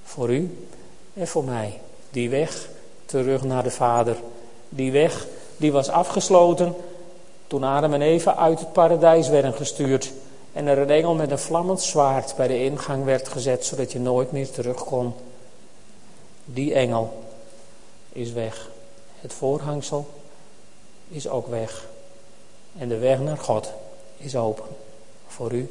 voor 0.03 0.29
u 0.29 0.67
en 1.13 1.27
voor 1.27 1.43
mij. 1.43 1.79
Die 2.09 2.29
weg 2.29 2.69
terug 3.05 3.43
naar 3.43 3.63
de 3.63 3.71
Vader. 3.71 4.15
Die 4.69 4.91
weg 4.91 5.27
die 5.57 5.71
was 5.71 5.89
afgesloten 5.89 6.75
toen 7.47 7.63
Adam 7.63 7.93
en 7.93 8.01
Eva 8.01 8.35
uit 8.35 8.59
het 8.59 8.73
paradijs 8.73 9.29
werden 9.29 9.53
gestuurd. 9.53 10.11
En 10.53 10.67
er 10.67 10.77
een 10.77 10.89
engel 10.89 11.15
met 11.15 11.31
een 11.31 11.39
vlammend 11.39 11.81
zwaard 11.81 12.35
bij 12.35 12.47
de 12.47 12.63
ingang 12.63 13.03
werd 13.05 13.27
gezet, 13.27 13.65
zodat 13.65 13.91
je 13.91 13.99
nooit 13.99 14.31
meer 14.31 14.51
terug 14.51 14.83
kon. 14.83 15.13
Die 16.45 16.73
engel 16.73 17.23
is 18.11 18.31
weg. 18.31 18.69
Het 19.19 19.33
voorhangsel 19.33 20.07
is 21.07 21.27
ook 21.27 21.47
weg. 21.47 21.87
En 22.77 22.87
de 22.87 22.97
weg 22.97 23.19
naar 23.19 23.37
God 23.37 23.71
is 24.17 24.35
open. 24.35 24.65
Voor 25.27 25.51
u 25.51 25.69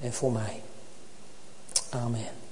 en 0.00 0.12
voor 0.12 0.32
mij. 0.32 0.63
Amen. 1.92 2.43